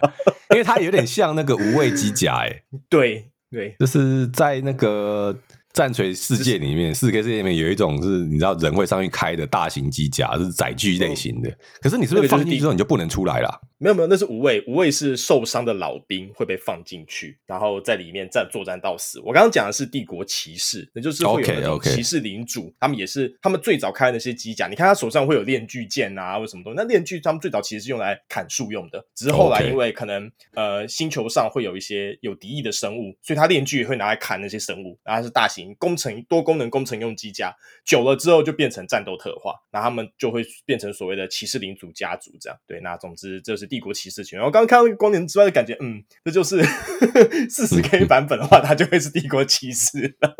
[0.51, 5.39] 因为它有点像那个无畏机甲，哎， 对对，就是在那个。
[5.73, 11.51] 战锤世界里面，四 K 世界里面有一种是你知道人会上去开的大型机甲，是载具类型的。
[11.81, 13.61] 可是你是不是放进去之后你就不能出来了？
[13.83, 19.19] 没有没有，那是无畏，无畏是受伤的老兵会被放进去，然后在里面战作战到死。
[19.25, 22.75] 我刚刚讲的是帝国骑士，那就是会有那种骑士领主，okay, okay.
[22.79, 24.69] 他们也是他们最早开的那些机甲。
[24.69, 26.77] 你看他手上会有链锯剑啊，或者什么东西。
[26.77, 34.97] 那链锯他们最早其实是用来砍树用的，只是后来因为可能.呃星球上会有一些有敌意的生物，所以他链锯也会拿来砍那些生物。
[35.03, 37.53] 然后是大型工程多功能工程用机甲，
[37.85, 42.57] 久了之后就变成战斗特化，那他们就会变成所谓的骑士领主家族这样。
[42.65, 43.72] 对，那总之这是。
[43.73, 46.63] 帝国骑士群，然后刚刚看到那个光年之外的感觉，嗯，这就是
[47.49, 50.35] 四十 K 版本的话，它就会是帝国骑士了。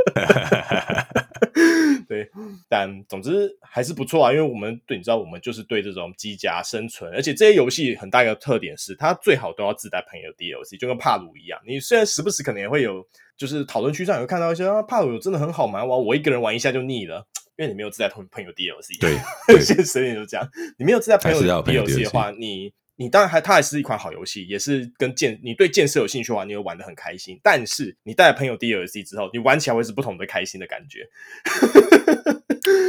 [2.07, 2.29] 对，
[2.69, 11.59] 但总之还是不错啊，因为我们对，你知道，我们就是对这种机甲生存，而且这些游戏很大一个特点是，它最好都要自带朋友 DLC，就跟帕鲁一样。
[11.67, 13.03] 你虽然时不时可能也会有，
[13.35, 17.27] 就是讨论区上也会看到一些啊，帕鲁真的很好玩，哇，我一个人玩一下就腻了。
[17.59, 22.73] 因为你没有自带朋朋友 DLC，对，现实一点就这样，你没有自带朋友 DLC 的话，你
[23.03, 27.39] 你当然还它还是一款好游戏，也是跟建你对建设有兴趣的话，你会玩的很开心。
[27.43, 31.09] 但是你带了朋友 DLC 之后，你玩起来会是不同的开心的感觉。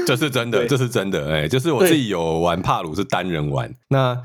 [0.05, 4.22] 这是真的，这是真的，哎、欸，就是我自己有玩帕鲁是单人玩那。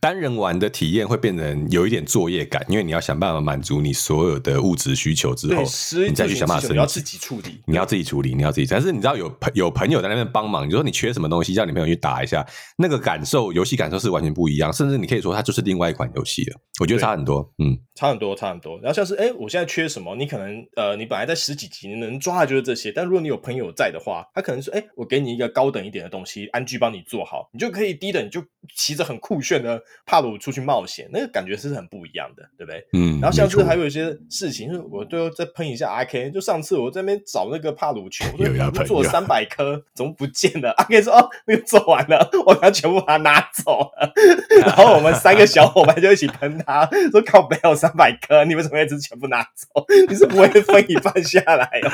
[0.00, 5.62] 单人玩的体验会变成有一点作业感，因为你要想办法满足你所有的物质需求之后，
[6.06, 6.68] 你再去想办法。
[6.68, 8.66] 你要自己处理，你要自己处理，你要自己。
[8.70, 12.46] 但是你知道有朋有朋友在那边帮忙，你说你缺什么东西，叫你朋友去打一下，
[12.76, 14.72] 那个感受，游戏感受是完全不一样。
[14.72, 16.60] 甚至你可以说它就是另外一款游戏了。
[16.80, 18.78] 我觉得差很多，嗯，差很多，差很多。
[18.80, 20.14] 然后像是哎，我现在缺什么？
[20.14, 22.92] 你可能呃，你本来在十几级，你能抓的就是这些。
[22.92, 28.40] 但如果你有朋友在的话，他可能说哎，我给你一个高等一点的东西，安居帮你做好，你就可以低等，你就
[28.76, 30.58] 骑着很酷炫的帕鲁出去。
[30.68, 32.84] 冒险那个感觉是很不一样的，对不对？
[32.92, 33.18] 嗯。
[33.22, 36.30] 然后像是还有一些事情，就是我最后再喷一下阿 K。
[36.30, 40.74] 就上次我在那边找那个帕鲁球，我说做了三百颗，怎么不见了？
[40.76, 44.12] 阿 K 说：“哦，那个做完了， 我刚全部把它拿走了。
[44.60, 49.86] ”然后我们三个小伙伴就一起喷他，说：“靠，没有三百颗，你为什么一直全部拿走？
[50.08, 51.88] 你是不会分一半下来哦？”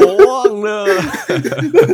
[0.00, 0.86] 我忘了，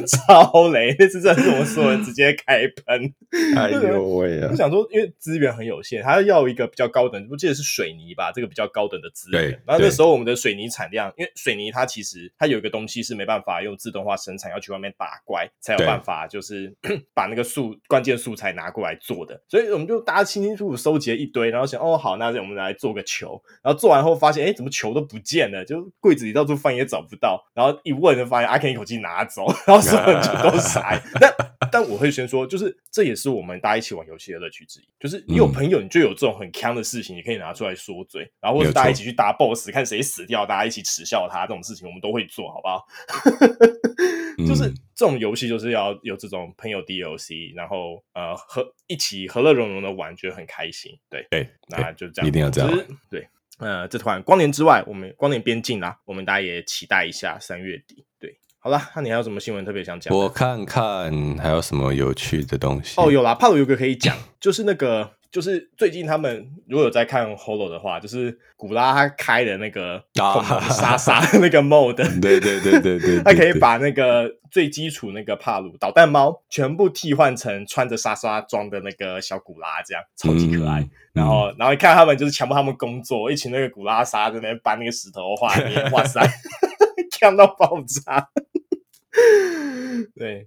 [0.06, 0.94] 超雷！
[0.98, 3.12] 那次真的是我们所有人直接开喷。
[3.56, 4.48] 哎呦喂啊！
[4.50, 5.82] 我想说，因为资源很有。
[5.82, 9.50] 限，他要一个比较高等，我记得是水泥吧，这个比较高等的资源。
[9.66, 16.72] 然后那时候我们的水泥产量，因为水泥它其实它有一个东西是没办法用自动化生产，要去外面打怪才有办法，就是
[17.12, 19.42] 把那个素关键素材拿过来做的。
[19.48, 23.42] 所以我们就大家清清楚楚收集了一堆，然后想哦好，那我们来做个球。
[23.60, 25.64] 然后做完后发现，哎，怎么球都不见了？
[25.64, 27.44] 就柜子里到处翻也找不到。
[27.54, 31.02] 然后一问就发现阿 Ken 一口气拿走，然后所有人就都傻。
[31.20, 31.34] 但
[31.72, 42.84] 但我会先说，就是这也是我们大家一起玩游戏的乐趣之一，就是你有朋友，你就有这种很坑的事情，你可以拿出来说嘴，然后或者大家一起去打 BOSS，看谁死掉，大家一起耻笑他，这种事情我们都会做，好不好？
[44.46, 50.90] 就是这种游戏就是要有这种朋友 DLC，然后呃和一起和乐融融的玩，觉得很开心。
[51.08, 52.86] 对对，那就这样，一定要这样。
[53.10, 53.28] 对，
[53.58, 58.04] 呃，这团光年之外，我们光年边境啦，我们大家也期待一下三月底。
[58.18, 58.38] 对。
[58.64, 60.16] 好啦，那你还有什么新闻特别想讲？
[60.16, 62.94] 我看看还有什么有趣的东西。
[62.96, 65.10] 哦，有啦，帕鲁有个可以讲， 就是那个。
[65.32, 80.80] 就是最近他们如果有在看 Holo 的话，就是古拉他开的那个恐龙莎莎那个 mode，对对对对对， 他可以把那个最基础那个帕鲁导弹猫全部替换成穿着莎莎装的那个小古拉，这样超级可爱。
[80.82, 86.20] 嗯、然后，然后一看他们就是强迫他们工作，一群那个古拉莎在那边搬那个石头画面， 哇塞，
[87.18, 88.28] 看到爆炸。
[90.18, 90.46] 对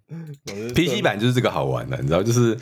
[0.73, 2.57] ，PC 版就是这个好玩的，你知道，就是。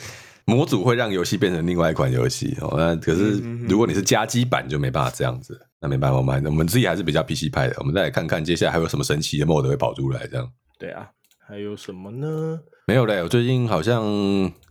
[0.45, 10.51] 模组会让游戏变成另外一款游戏哦，那可是如果你是加机版就没办法这样子，那没办法，我们我们自己还是比较 PC 派的，我们再来看看接下来还有什么神奇的 mode 会跑出来，这样。
[10.78, 11.08] 对啊，
[11.47, 12.60] 还有什么呢？
[12.88, 14.04] 没有嘞，我最近好像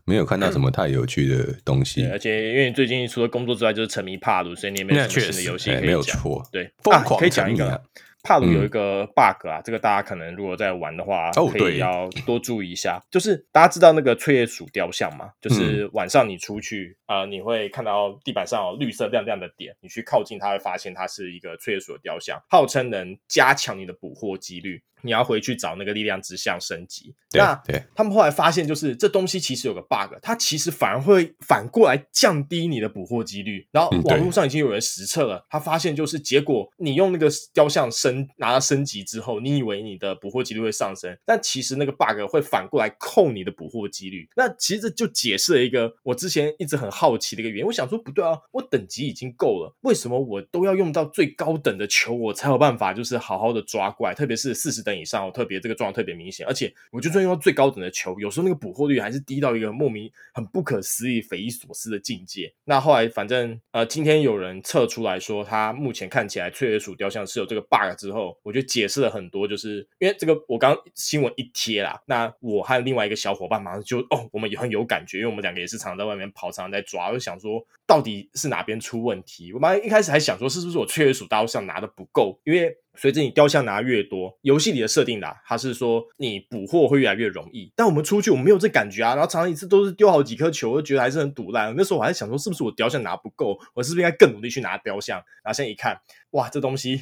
[0.04, 2.04] 没有看到什么 太有趣的东西。
[2.04, 5.86] 而且因为最近除了工作之外就是沉迷帕鲁，所以你也没有什么新的游戏可以讲。
[5.86, 7.82] 没有错，对，疯狂可以讲一个。
[8.22, 12.98] 帕鲁有一个 bug 啊，嗯、这个大家可能如果在玩的话，可以要多注意一下。
[12.98, 15.32] 哦、就是大家知道那个翠叶鼠雕像吗？
[15.40, 24.82] 就是晚上你出去啊、嗯呃，你会看到地板上有绿色亮亮的点，你去靠近它会发现它是一个翠叶鼠的雕像，号称能加强你的捕获几率。
[25.02, 27.14] 你要回去找那个力量之像升级。
[27.30, 33.66] 对那对他们后来发现，就是这东西其实有个 bug，它其实反而会反过来降低你的捕获几率。
[33.70, 44.28] 然后网络上已经有人实测了，他发现就是结果，你用那个雕像升拿到升级之后，你以为你的捕获几率会上升，但其实那个 bug 会反过来扣你的捕获几率。
[44.36, 47.66] 那其实这就解释了一个我之前一直很好奇的一个原因。
[47.66, 62.52] 我想说不对啊，我等级已经够了，为什么我都要用到最高等的球，我才有办法就是好好的抓怪，特别是四十等以上，特别这个状况特别明显，而且我就算用到最高等的球，有时候那个捕获率还是低到一个莫名很不可思议、匪夷所思的境界。
[62.64, 79.52] 那后来反正呃，今天有人测出来说，他目前看起来翠叶鼠雕像是有这个 bug 之后，我就解释了很多，就是因为这个我刚新闻一贴啦，那我和另外一个小伙伴马上就哦，我们也很有感觉，因为我们两个也是常在外面跑，常常在抓，我就想说到底是哪边出问题。
[79.52, 82.76] 我妈一开始还想说是不是我翠叶鼠雕像拿的不够，因为。
[82.94, 87.72] 随着你雕像拿越多，游戏里的设定啦，它是说你捕获会越来越容易。
[87.74, 89.14] 但我们出去，我们没有这感觉啊。
[89.14, 91.74] 然后常常一次都是丢好几颗球，我就觉得还是很赌烂。
[91.76, 93.58] 那时候我还在想说，是不是我雕像拿不够？
[93.74, 95.16] 我是不是应该更努力去拿雕像？
[95.42, 95.96] 然后现在一看，
[96.32, 97.00] 哇，这东西，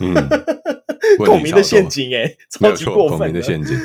[0.00, 0.12] 嗯，
[1.24, 3.78] 孔明 的陷阱哎、欸，超级过分，的陷阱。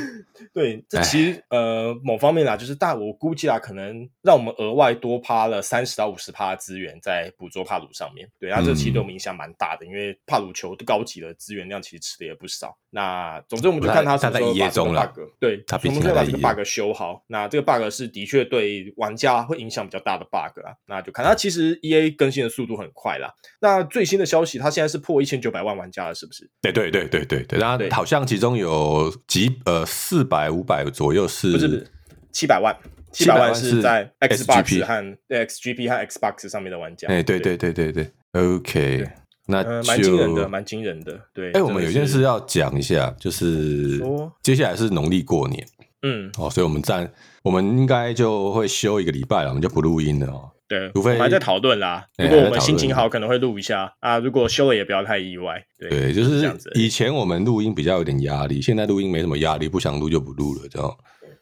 [0.53, 8.27] 对，这其实呃某方面啦，就是大我估计啦，可能让我们额外多趴了三十到五十趴的资源在捕捉帕鲁上面。
[8.37, 12.77] 对，那这其实对我们影响蛮大的，嗯、因为帕鲁球高级的资源量其实吃的也不少。
[12.89, 17.23] 那总之我们就看他什么时候把这个 bug，对，什么时候把这个 bug 修好。
[17.27, 20.75] 那这个 bug 是的确对玩家会影响比较大的 bug 啊。
[20.85, 23.33] 那就看它其实 EA 更新的速度很快啦。
[23.61, 26.49] 那最新的消息，它现在是破一千九百万玩家了，是不是？
[26.61, 30.40] 对对对对对对，然后好像其中有几呃四百。
[30.49, 31.87] 五百左右是，不是不是
[32.31, 32.75] 七百万？
[33.11, 37.09] 七百万是在 Xbox 和 XGP 和 Xbox 上面的玩家。
[37.09, 39.05] 哎，对对对对对，OK，
[39.47, 41.19] 那蛮惊人的，蛮惊人的。
[41.33, 44.01] 对，哎，我们有件事要讲一下，就是
[44.41, 45.67] 接下来是农历过年，
[46.03, 47.11] 嗯，哦，所以我们暂，
[47.43, 50.49] 我们应该就会休一个礼拜了，我们就不录音了哦。
[50.71, 52.07] 对，除非我们还在讨论啦。
[52.17, 54.17] 如果我们心情好，可能会录一下啊。
[54.19, 55.61] 如果休了，也不要太意外。
[55.77, 56.71] 对，对，就是这样子。
[56.75, 60.89] 以前我们录音比较有点压力，现在录音没什么压力，不想录就不录了，这样。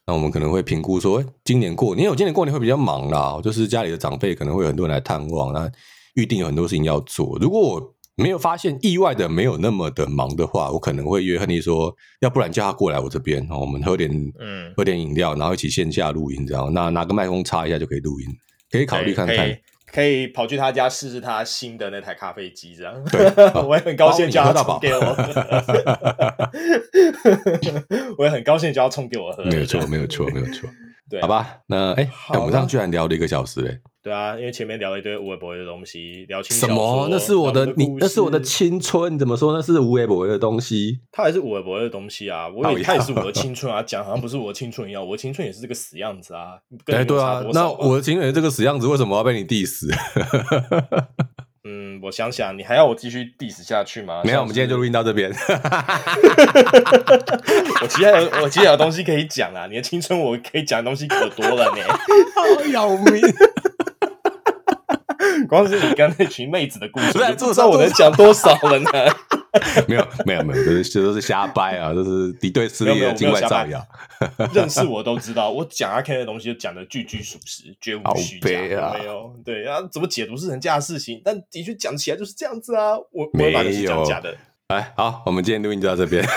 [0.07, 5.71] 那我们可能会评估说，今年过年，因为我今年过年会比较忙啦，就是家里的长辈可能会有很多人来探望，那
[6.15, 7.37] 预定有很多事情要做。
[7.39, 16.73] 如果我没有发现意外的没有那么的忙的话，我可能会约亨利说，要不然叫他过来我这边，我们喝点嗯，喝点饮料，然后一起线下录音，这样。
[16.73, 18.27] 那拿个麦克风插一下就可以录音。
[18.71, 19.35] 可以考虑看看，
[19.91, 23.03] 可以，跑去他家试试他新的那台咖啡机，这样。
[23.05, 23.25] 对，
[23.65, 25.23] 我也很高兴叫他冲给我喝。
[28.17, 29.43] 我也很高兴叫他冲给我喝。
[29.45, 30.69] 没有错，没有错，没有错。
[31.09, 33.79] 对，好吧，那哎，我们上居然聊了一个小时嘞。
[34.09, 37.07] 对啊，因为前面聊了一堆无微博的东西，聊清什么？
[37.11, 41.01] 那是我的，你那是我的青春，你怎么说那是无微博的东西？
[41.11, 42.47] 它还是无微博的东西啊！
[42.49, 46.57] 我以为它也是我的青春啊，讲好像不是我的青春一样，我的青春也是这个死样子啊！
[46.87, 49.85] 哎，对啊，那我的青春这个死样子，为什么要被你 diss？
[51.65, 54.21] 嗯，我想想，你还要我继续 diss 下去吗？
[54.25, 55.29] 没有，我们今天就录音到这边。
[57.81, 59.67] 我其他有我其他有东西可以讲啊！
[59.67, 61.83] 你的青春我可以讲的东西可多了呢，
[62.33, 63.21] 好要命！
[65.49, 68.89] 光是你跟那群妹子的故事， 不知道我能讲多少了呢？
[69.87, 71.91] 没有，没有，没有，这这都是瞎掰啊！
[71.91, 73.83] 这是敌对势力的境外造谣。
[74.53, 78.79] 认识我都知道，我讲阿 Ken 的东西就讲的句句属实，绝无虚假。
[78.79, 82.95] 啊、没有，对啊，怎么解读是人家的事情，但的确讲起来就是这样子啊。
[83.11, 83.59] 我没有，
[83.99, 84.37] 我讲假的。
[84.69, 86.23] 哎，好，我们今天录音就到这边。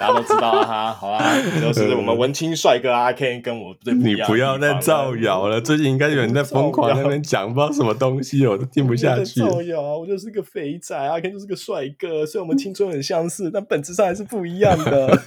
[0.00, 1.22] 大家都知道了哈，好啊，
[1.60, 4.26] 就是我们文青帅哥 阿 Ken 跟我最不一样。
[4.26, 9.40] 你不要再造谣了，最近应该有人在疯狂在那边讲，不知道什么东西，我都听不下去。
[9.40, 9.94] 造谣啊！
[9.94, 15.20] 我就是个肥仔，阿 Ken 就是个帅哥，所以我们青春很相似，但本质上还是不一样的。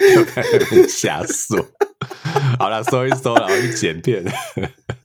[0.88, 1.62] 瞎说。
[2.58, 4.24] 好了，收一收了，我去剪片。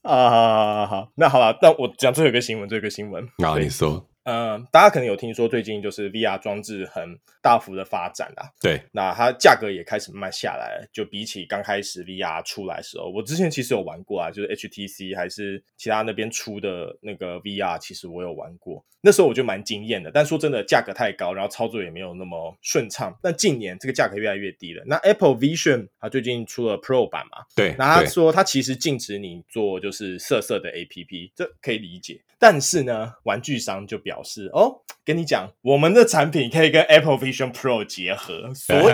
[0.07, 3.27] 啊，好好好好，那好了，那我讲最后一个新闻，最后一个新闻。
[3.43, 4.07] 好，你说。
[4.27, 8.51] 嗯，大家可能有听说，最近就是 VR 装置很大幅的发展啦。
[8.59, 10.89] 对，那它价格也开始慢慢下来了。
[10.91, 18.83] 就比起刚开始 VR 出来的时候，我之前其实有玩过啊，就是 HTC 还是其他那边出的那个 VR，其实我有玩过。
[18.99, 23.17] 那时候我就蛮惊艳的，但说真的，价格太高，然后操作也没有那么顺畅。
[23.21, 24.83] 但近年这个价格越来越低了。
[24.85, 27.45] 那 Apple Vision 它最近出了 Pro 版嘛？
[27.55, 32.19] 对，那他说它其实禁止你做就是色色的 APP，这可以理解。
[32.39, 38.93] 但是呢，玩具商就表示哦，跟你讲，我们的产品可以跟 Apple Vision Pro 结合，所以，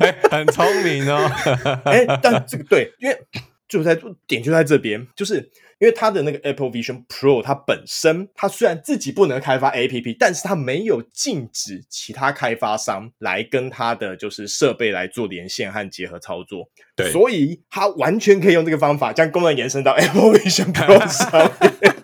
[0.00, 1.30] 欸、很聪明哦。
[1.84, 3.16] 哎、欸，但这个对，因为
[3.70, 5.36] 就在点就在这边，就是
[5.78, 16.68] 因为它的那个 Apple Vision Pro，它本身它虽然自己不能开发 APP，但是它没有禁止其他开发商来跟它的就是设备来做连线和结合操作。
[16.96, 21.50] 对，所以它完全可以用这个方法将功能延伸到 Apple Vision Pro 上
[21.80, 21.94] 面。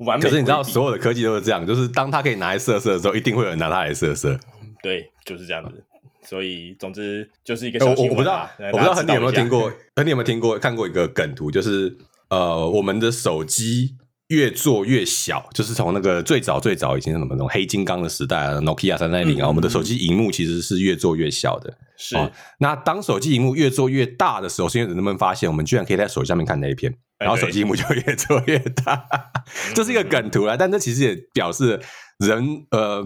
[0.00, 0.22] 完美。
[0.22, 4.38] 可是你知道，所有的科技都是这样，就是当它可以拿来色色的时候，一定会有人拿它来色色。
[4.82, 5.82] 对，就是这样子。
[6.26, 8.10] 所以，总之就是一个小新闻、啊。
[8.10, 9.70] 我不知道，我不知道你有没有听过？
[10.04, 10.58] 你有没有听过？
[10.58, 11.96] 看过一个梗图，就是
[12.30, 13.96] 呃，我们的手机
[14.28, 21.76] 越做越小，就是从那个最早最早以前什么那种黑金刚的时代啊，Nokia 三三零啊，我们的手机荧幕其实是越做越小的。
[21.96, 22.30] 是、哦。
[22.58, 26.94] 那当手机荧幕越做越大的时候，是因为人们发现，我们居然可以在手机上面看那一片。
[27.16, 29.06] 然后手机屏幕就越做越大，
[29.74, 31.80] 这是一个梗图啦，但这其实也表示
[32.18, 33.02] 人呃，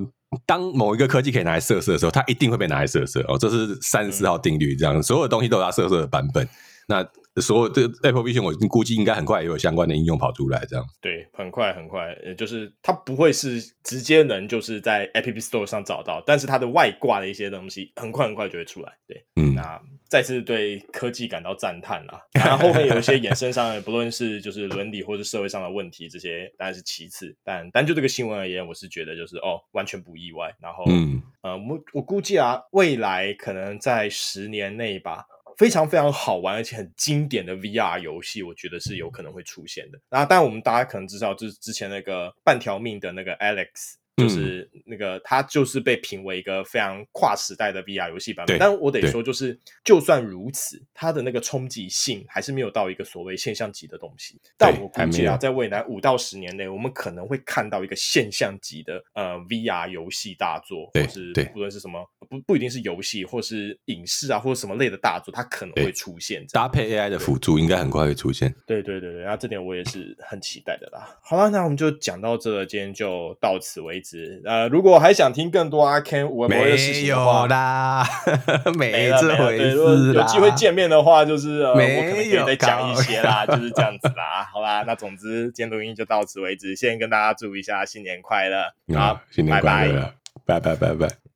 [0.46, 6.48] 当某一个科技可以拿来色色的时候，它一定会被拿来色色哦，这是三十四号定律，这样所有的东西都有它色色的版本。
[6.90, 7.06] 那
[7.40, 10.84] 所有的 Apple Vision，我估计应该很快也有相关的应用跑出来，这样。
[11.02, 18.92] 对，很快很快，就是它不会是直接能就是在 App Store 上找到，但是它的外挂的一些东西，很快很快就会出来。
[19.06, 22.20] 对，嗯，那再次对科技感到赞叹啦。
[22.32, 27.36] 然后后面有一些衍生上的， 不论是就是伦理或是社会上的问题，这些当然是其次。
[27.44, 30.50] 但单就这个新闻而言，我是觉得就是哦，完全不意外。
[30.60, 35.24] 然后，嗯，呃，我我估计啊，未来可能在十年内吧。
[35.56, 39.98] 非常非常好玩而且很经典的 VR 游戏，我觉得是有可能会出现的。
[40.08, 43.96] 然后，当然我们大家可能知道，就是之前那个半条命的那个 Alex。
[44.18, 48.58] 就是那个，它就是被评为一个非常跨时代的 VR 游戏版本。
[48.58, 54.40] 但我得说，就是就算如此，它的那个冲击性还是没有到一个所谓现象级的东西。
[54.56, 66.44] 但我估计啊，在未来五到十年内，我们可能会看到一个现象级的呃 VR 游戏大作，或是不论是什么，不不一定是游戏，或是影视啊，或者什么类的大作，它可能会出现。
[66.52, 68.52] 搭配 AI 的辅助，应该很快会出现。
[68.66, 71.16] 对对对对，然后这点我也是很期待的啦。
[71.22, 74.07] 好了，那我们就讲到这，今天就到此为止。
[74.44, 78.08] 呃，如果还想听更多阿 Ken 我们的事情的话，没有啦，
[78.78, 80.12] 没这回事。
[80.14, 84.48] 有机会见面的话，就是呃，我可能可以再讲一些啦，就是这样子啦。
[84.52, 90.12] 好啦，那总之今天录音就到此为止，先跟大家祝一下新年快乐，好，新年快乐，
[90.46, 91.27] 拜拜拜拜。